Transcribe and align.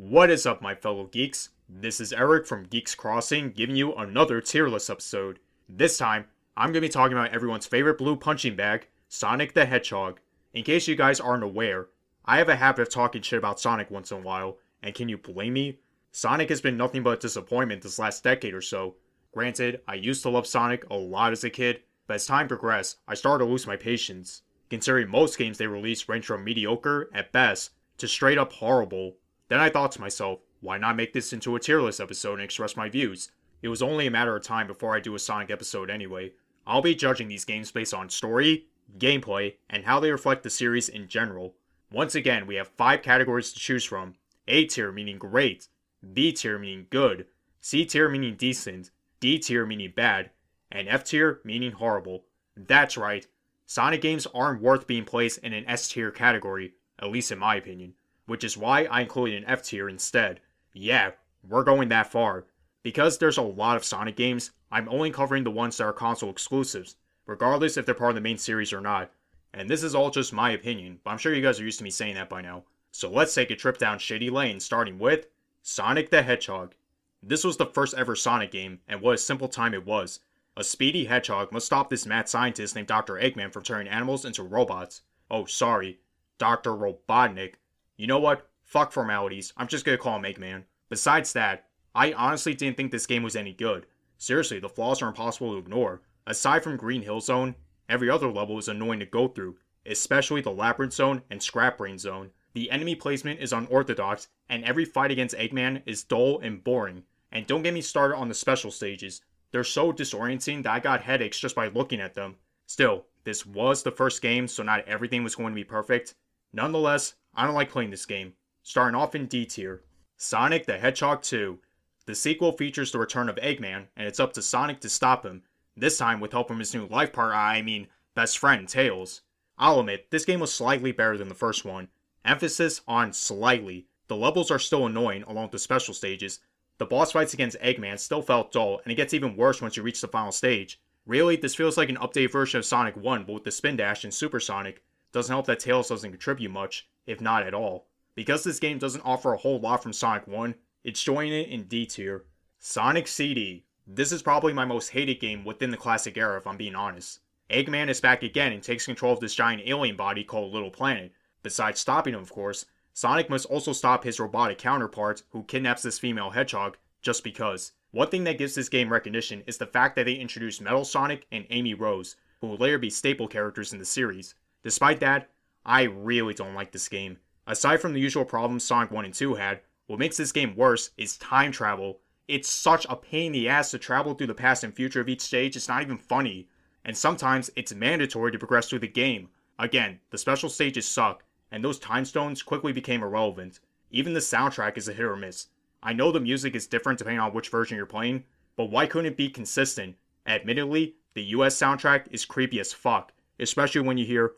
What 0.00 0.30
is 0.30 0.46
up, 0.46 0.62
my 0.62 0.76
fellow 0.76 1.06
geeks? 1.06 1.48
This 1.68 2.00
is 2.00 2.12
Eric 2.12 2.46
from 2.46 2.62
Geeks 2.62 2.94
Crossing 2.94 3.50
giving 3.50 3.74
you 3.74 3.94
another 3.94 4.40
tier 4.40 4.68
list 4.68 4.90
episode. 4.90 5.40
This 5.68 5.98
time, 5.98 6.26
I'm 6.56 6.66
going 6.66 6.74
to 6.74 6.80
be 6.82 6.88
talking 6.88 7.18
about 7.18 7.32
everyone's 7.32 7.66
favorite 7.66 7.98
blue 7.98 8.14
punching 8.14 8.54
bag, 8.54 8.86
Sonic 9.08 9.54
the 9.54 9.66
Hedgehog. 9.66 10.20
In 10.54 10.62
case 10.62 10.86
you 10.86 10.94
guys 10.94 11.18
aren't 11.18 11.42
aware, 11.42 11.88
I 12.24 12.38
have 12.38 12.48
a 12.48 12.54
habit 12.54 12.82
of 12.82 12.90
talking 12.90 13.22
shit 13.22 13.40
about 13.40 13.58
Sonic 13.58 13.90
once 13.90 14.12
in 14.12 14.18
a 14.18 14.20
while, 14.20 14.58
and 14.84 14.94
can 14.94 15.08
you 15.08 15.18
blame 15.18 15.54
me? 15.54 15.80
Sonic 16.12 16.48
has 16.50 16.60
been 16.60 16.76
nothing 16.76 17.02
but 17.02 17.18
a 17.18 17.20
disappointment 17.20 17.82
this 17.82 17.98
last 17.98 18.22
decade 18.22 18.54
or 18.54 18.62
so. 18.62 18.94
Granted, 19.34 19.80
I 19.88 19.94
used 19.94 20.22
to 20.22 20.30
love 20.30 20.46
Sonic 20.46 20.88
a 20.88 20.96
lot 20.96 21.32
as 21.32 21.42
a 21.42 21.50
kid, 21.50 21.80
but 22.06 22.14
as 22.14 22.26
time 22.26 22.46
progressed, 22.46 22.98
I 23.08 23.14
started 23.14 23.44
to 23.44 23.50
lose 23.50 23.66
my 23.66 23.74
patience, 23.74 24.42
considering 24.70 25.08
most 25.08 25.36
games 25.36 25.58
they 25.58 25.66
release 25.66 26.08
range 26.08 26.26
from 26.26 26.44
mediocre 26.44 27.10
at 27.12 27.32
best 27.32 27.72
to 27.96 28.06
straight 28.06 28.38
up 28.38 28.52
horrible. 28.52 29.16
Then 29.48 29.60
I 29.60 29.70
thought 29.70 29.92
to 29.92 30.00
myself, 30.00 30.40
why 30.60 30.76
not 30.76 30.96
make 30.96 31.14
this 31.14 31.32
into 31.32 31.56
a 31.56 31.60
tier 31.60 31.80
list 31.80 32.00
episode 32.00 32.34
and 32.34 32.42
express 32.42 32.76
my 32.76 32.88
views? 32.90 33.30
It 33.62 33.68
was 33.68 33.82
only 33.82 34.06
a 34.06 34.10
matter 34.10 34.36
of 34.36 34.42
time 34.42 34.66
before 34.66 34.94
I 34.94 35.00
do 35.00 35.14
a 35.14 35.18
Sonic 35.18 35.50
episode 35.50 35.90
anyway. 35.90 36.32
I'll 36.66 36.82
be 36.82 36.94
judging 36.94 37.28
these 37.28 37.46
games 37.46 37.72
based 37.72 37.94
on 37.94 38.10
story, 38.10 38.66
gameplay, 38.98 39.54
and 39.70 39.84
how 39.84 40.00
they 40.00 40.10
reflect 40.10 40.42
the 40.42 40.50
series 40.50 40.90
in 40.90 41.08
general. 41.08 41.54
Once 41.90 42.14
again, 42.14 42.46
we 42.46 42.56
have 42.56 42.68
five 42.68 43.02
categories 43.02 43.52
to 43.52 43.58
choose 43.58 43.84
from 43.84 44.16
A 44.48 44.66
tier 44.66 44.92
meaning 44.92 45.18
great, 45.18 45.68
B 46.12 46.30
tier 46.32 46.58
meaning 46.58 46.86
good, 46.90 47.26
C 47.62 47.86
tier 47.86 48.10
meaning 48.10 48.36
decent, 48.36 48.90
D 49.18 49.38
tier 49.38 49.64
meaning 49.64 49.94
bad, 49.96 50.30
and 50.70 50.88
F 50.88 51.04
tier 51.04 51.40
meaning 51.42 51.72
horrible. 51.72 52.24
That's 52.54 52.98
right, 52.98 53.26
Sonic 53.64 54.02
games 54.02 54.26
aren't 54.34 54.60
worth 54.60 54.86
being 54.86 55.04
placed 55.04 55.38
in 55.38 55.54
an 55.54 55.64
S 55.66 55.88
tier 55.88 56.10
category, 56.10 56.74
at 56.98 57.10
least 57.10 57.32
in 57.32 57.38
my 57.38 57.56
opinion 57.56 57.94
which 58.28 58.44
is 58.44 58.56
why 58.56 58.84
I 58.84 59.00
included 59.00 59.42
an 59.42 59.48
F 59.48 59.64
tier 59.64 59.88
instead. 59.88 60.40
Yeah, 60.72 61.12
we're 61.42 61.64
going 61.64 61.88
that 61.88 62.12
far. 62.12 62.44
Because 62.82 63.18
there's 63.18 63.38
a 63.38 63.42
lot 63.42 63.76
of 63.76 63.84
Sonic 63.84 64.16
games, 64.16 64.50
I'm 64.70 64.88
only 64.88 65.10
covering 65.10 65.44
the 65.44 65.50
ones 65.50 65.78
that 65.78 65.84
are 65.84 65.92
console 65.94 66.30
exclusives, 66.30 66.96
regardless 67.26 67.76
if 67.76 67.86
they're 67.86 67.94
part 67.94 68.10
of 68.10 68.14
the 68.14 68.20
main 68.20 68.38
series 68.38 68.72
or 68.72 68.82
not. 68.82 69.10
And 69.54 69.68
this 69.68 69.82
is 69.82 69.94
all 69.94 70.10
just 70.10 70.32
my 70.32 70.50
opinion, 70.50 71.00
but 71.02 71.10
I'm 71.10 71.18
sure 71.18 71.34
you 71.34 71.42
guys 71.42 71.58
are 71.58 71.64
used 71.64 71.78
to 71.78 71.84
me 71.84 71.90
saying 71.90 72.14
that 72.16 72.28
by 72.28 72.42
now. 72.42 72.64
So 72.92 73.10
let's 73.10 73.34
take 73.34 73.50
a 73.50 73.56
trip 73.56 73.78
down 73.78 73.98
shady 73.98 74.28
lane, 74.28 74.60
starting 74.60 74.98
with 74.98 75.26
Sonic 75.62 76.10
the 76.10 76.22
Hedgehog. 76.22 76.74
This 77.22 77.44
was 77.44 77.56
the 77.56 77.66
first 77.66 77.94
ever 77.94 78.14
Sonic 78.14 78.50
game, 78.50 78.80
and 78.86 79.00
what 79.00 79.14
a 79.14 79.18
simple 79.18 79.48
time 79.48 79.72
it 79.72 79.86
was. 79.86 80.20
A 80.54 80.62
speedy 80.62 81.06
hedgehog 81.06 81.50
must 81.50 81.66
stop 81.66 81.88
this 81.88 82.04
mad 82.04 82.28
scientist 82.28 82.74
named 82.74 82.88
Dr. 82.88 83.14
Eggman 83.14 83.52
from 83.52 83.62
turning 83.62 83.88
animals 83.88 84.24
into 84.24 84.42
robots. 84.42 85.00
Oh, 85.30 85.46
sorry, 85.46 86.00
Dr. 86.36 86.72
Robotnik, 86.72 87.54
you 87.98 88.06
know 88.06 88.20
what? 88.20 88.48
Fuck 88.62 88.92
formalities. 88.92 89.52
I'm 89.56 89.68
just 89.68 89.84
gonna 89.84 89.98
call 89.98 90.16
him 90.16 90.22
Eggman. 90.22 90.64
Besides 90.88 91.34
that, 91.34 91.66
I 91.94 92.12
honestly 92.12 92.54
didn't 92.54 92.76
think 92.76 92.92
this 92.92 93.06
game 93.06 93.22
was 93.22 93.36
any 93.36 93.52
good. 93.52 93.86
Seriously, 94.16 94.60
the 94.60 94.68
flaws 94.68 95.02
are 95.02 95.08
impossible 95.08 95.52
to 95.52 95.58
ignore. 95.58 96.02
Aside 96.26 96.62
from 96.62 96.76
Green 96.76 97.02
Hill 97.02 97.20
Zone, 97.20 97.56
every 97.88 98.08
other 98.08 98.30
level 98.30 98.56
is 98.56 98.68
annoying 98.68 99.00
to 99.00 99.06
go 99.06 99.28
through, 99.28 99.56
especially 99.84 100.40
the 100.40 100.50
Labyrinth 100.50 100.92
Zone 100.92 101.22
and 101.28 101.42
Scrap 101.42 101.78
Brain 101.78 101.98
Zone. 101.98 102.30
The 102.54 102.70
enemy 102.70 102.94
placement 102.94 103.40
is 103.40 103.52
unorthodox, 103.52 104.28
and 104.48 104.64
every 104.64 104.84
fight 104.84 105.10
against 105.10 105.36
Eggman 105.36 105.82
is 105.86 106.04
dull 106.04 106.38
and 106.40 106.62
boring. 106.62 107.04
And 107.32 107.46
don't 107.46 107.62
get 107.62 107.74
me 107.74 107.80
started 107.80 108.16
on 108.16 108.28
the 108.28 108.34
special 108.34 108.70
stages. 108.70 109.22
They're 109.50 109.64
so 109.64 109.92
disorienting 109.92 110.62
that 110.62 110.72
I 110.72 110.80
got 110.80 111.02
headaches 111.02 111.40
just 111.40 111.54
by 111.54 111.68
looking 111.68 112.00
at 112.00 112.14
them. 112.14 112.36
Still, 112.66 113.06
this 113.24 113.46
was 113.46 113.82
the 113.82 113.90
first 113.90 114.22
game, 114.22 114.46
so 114.46 114.62
not 114.62 114.86
everything 114.86 115.24
was 115.24 115.34
going 115.34 115.50
to 115.50 115.54
be 115.54 115.64
perfect. 115.64 116.14
Nonetheless, 116.52 117.14
I 117.38 117.46
don't 117.46 117.54
like 117.54 117.70
playing 117.70 117.90
this 117.90 118.04
game. 118.04 118.32
Starting 118.64 118.96
off 118.96 119.14
in 119.14 119.26
D 119.26 119.46
tier 119.46 119.84
Sonic 120.16 120.66
the 120.66 120.76
Hedgehog 120.76 121.22
2. 121.22 121.60
The 122.06 122.14
sequel 122.16 122.50
features 122.50 122.90
the 122.90 122.98
return 122.98 123.28
of 123.28 123.36
Eggman, 123.36 123.86
and 123.96 124.08
it's 124.08 124.18
up 124.18 124.32
to 124.32 124.42
Sonic 124.42 124.80
to 124.80 124.88
stop 124.88 125.24
him, 125.24 125.44
this 125.76 125.98
time 125.98 126.18
with 126.18 126.32
help 126.32 126.48
from 126.48 126.58
his 126.58 126.74
new 126.74 126.88
life 126.88 127.12
partner, 127.12 127.36
I 127.36 127.62
mean, 127.62 127.86
best 128.16 128.38
friend, 128.38 128.68
Tails. 128.68 129.20
I'll 129.56 129.78
admit, 129.78 130.10
this 130.10 130.24
game 130.24 130.40
was 130.40 130.52
slightly 130.52 130.90
better 130.90 131.16
than 131.16 131.28
the 131.28 131.34
first 131.36 131.64
one. 131.64 131.86
Emphasis 132.24 132.80
on 132.88 133.12
slightly. 133.12 133.86
The 134.08 134.16
levels 134.16 134.50
are 134.50 134.58
still 134.58 134.86
annoying 134.86 135.22
along 135.22 135.44
with 135.44 135.52
the 135.52 135.58
special 135.60 135.94
stages. 135.94 136.40
The 136.78 136.86
boss 136.86 137.12
fights 137.12 137.34
against 137.34 137.60
Eggman 137.60 138.00
still 138.00 138.22
felt 138.22 138.50
dull, 138.50 138.80
and 138.82 138.90
it 138.90 138.96
gets 138.96 139.14
even 139.14 139.36
worse 139.36 139.62
once 139.62 139.76
you 139.76 139.84
reach 139.84 140.00
the 140.00 140.08
final 140.08 140.32
stage. 140.32 140.80
Really, 141.06 141.36
this 141.36 141.54
feels 141.54 141.76
like 141.76 141.88
an 141.88 141.98
updated 141.98 142.32
version 142.32 142.58
of 142.58 142.66
Sonic 142.66 142.96
1, 142.96 143.22
but 143.22 143.32
with 143.32 143.44
the 143.44 143.52
spin 143.52 143.76
dash 143.76 144.02
and 144.02 144.12
Super 144.12 144.40
Sonic. 144.40 144.82
Doesn't 145.12 145.32
help 145.32 145.46
that 145.46 145.60
Tails 145.60 145.88
doesn't 145.88 146.10
contribute 146.10 146.50
much 146.50 146.88
if 147.08 147.20
not 147.20 147.42
at 147.42 147.54
all. 147.54 147.88
Because 148.14 148.44
this 148.44 148.60
game 148.60 148.78
doesn't 148.78 149.04
offer 149.04 149.32
a 149.32 149.38
whole 149.38 149.58
lot 149.58 149.82
from 149.82 149.92
Sonic 149.92 150.28
1, 150.28 150.54
it's 150.84 151.02
joining 151.02 151.32
it 151.32 151.48
in 151.48 151.64
D 151.64 151.86
tier. 151.86 152.26
Sonic 152.58 153.08
CD. 153.08 153.64
This 153.86 154.12
is 154.12 154.22
probably 154.22 154.52
my 154.52 154.64
most 154.64 154.90
hated 154.90 155.20
game 155.20 155.44
within 155.44 155.70
the 155.70 155.76
classic 155.76 156.16
era, 156.16 156.36
if 156.36 156.46
I'm 156.46 156.56
being 156.56 156.74
honest. 156.74 157.20
Eggman 157.50 157.88
is 157.88 158.00
back 158.00 158.22
again 158.22 158.52
and 158.52 158.62
takes 158.62 158.84
control 158.84 159.14
of 159.14 159.20
this 159.20 159.34
giant 159.34 159.62
alien 159.64 159.96
body 159.96 160.22
called 160.22 160.52
Little 160.52 160.70
Planet. 160.70 161.12
Besides 161.42 161.80
stopping 161.80 162.14
him, 162.14 162.20
of 162.20 162.30
course, 162.30 162.66
Sonic 162.92 163.30
must 163.30 163.46
also 163.46 163.72
stop 163.72 164.04
his 164.04 164.20
robotic 164.20 164.58
counterpart, 164.58 165.22
who 165.30 165.44
kidnaps 165.44 165.82
this 165.82 165.98
female 165.98 166.30
hedgehog, 166.30 166.76
just 167.00 167.24
because. 167.24 167.72
One 167.92 168.08
thing 168.08 168.24
that 168.24 168.36
gives 168.36 168.54
this 168.54 168.68
game 168.68 168.92
recognition 168.92 169.42
is 169.46 169.56
the 169.56 169.66
fact 169.66 169.96
that 169.96 170.04
they 170.04 170.14
introduced 170.14 170.60
Metal 170.60 170.84
Sonic 170.84 171.26
and 171.32 171.46
Amy 171.48 171.72
Rose, 171.72 172.16
who 172.40 172.48
will 172.48 172.56
later 172.56 172.78
be 172.78 172.90
staple 172.90 173.28
characters 173.28 173.72
in 173.72 173.78
the 173.78 173.84
series. 173.84 174.34
Despite 174.62 175.00
that, 175.00 175.30
I 175.64 175.82
really 175.82 176.34
don't 176.34 176.54
like 176.54 176.72
this 176.72 176.88
game. 176.88 177.18
Aside 177.46 177.80
from 177.80 177.92
the 177.92 178.00
usual 178.00 178.24
problems 178.24 178.64
Sonic 178.64 178.90
1 178.90 179.04
and 179.04 179.14
2 179.14 179.34
had, 179.34 179.60
what 179.86 179.98
makes 179.98 180.16
this 180.16 180.32
game 180.32 180.54
worse 180.54 180.90
is 180.96 181.16
time 181.16 181.50
travel. 181.50 182.00
It's 182.26 182.48
such 182.48 182.86
a 182.90 182.96
pain 182.96 183.26
in 183.26 183.32
the 183.32 183.48
ass 183.48 183.70
to 183.70 183.78
travel 183.78 184.14
through 184.14 184.26
the 184.26 184.34
past 184.34 184.64
and 184.64 184.74
future 184.74 185.00
of 185.00 185.08
each 185.08 185.22
stage, 185.22 185.56
it's 185.56 185.68
not 185.68 185.82
even 185.82 185.96
funny. 185.96 186.48
And 186.84 186.96
sometimes 186.96 187.50
it's 187.56 187.74
mandatory 187.74 188.32
to 188.32 188.38
progress 188.38 188.68
through 188.68 188.80
the 188.80 188.88
game. 188.88 189.30
Again, 189.58 190.00
the 190.10 190.18
special 190.18 190.48
stages 190.48 190.86
suck, 190.86 191.24
and 191.50 191.64
those 191.64 191.78
time 191.78 192.04
stones 192.04 192.42
quickly 192.42 192.72
became 192.72 193.02
irrelevant. 193.02 193.60
Even 193.90 194.12
the 194.12 194.20
soundtrack 194.20 194.76
is 194.76 194.88
a 194.88 194.92
hit 194.92 195.06
or 195.06 195.16
miss. 195.16 195.48
I 195.82 195.92
know 195.92 196.12
the 196.12 196.20
music 196.20 196.54
is 196.54 196.66
different 196.66 196.98
depending 196.98 197.20
on 197.20 197.32
which 197.32 197.48
version 197.48 197.76
you're 197.76 197.86
playing, 197.86 198.24
but 198.56 198.70
why 198.70 198.86
couldn't 198.86 199.12
it 199.12 199.16
be 199.16 199.30
consistent? 199.30 199.96
Admittedly, 200.26 200.96
the 201.14 201.22
US 201.24 201.56
soundtrack 201.56 202.08
is 202.10 202.26
creepy 202.26 202.60
as 202.60 202.72
fuck, 202.72 203.12
especially 203.40 203.80
when 203.80 203.96
you 203.96 204.04
hear 204.04 204.34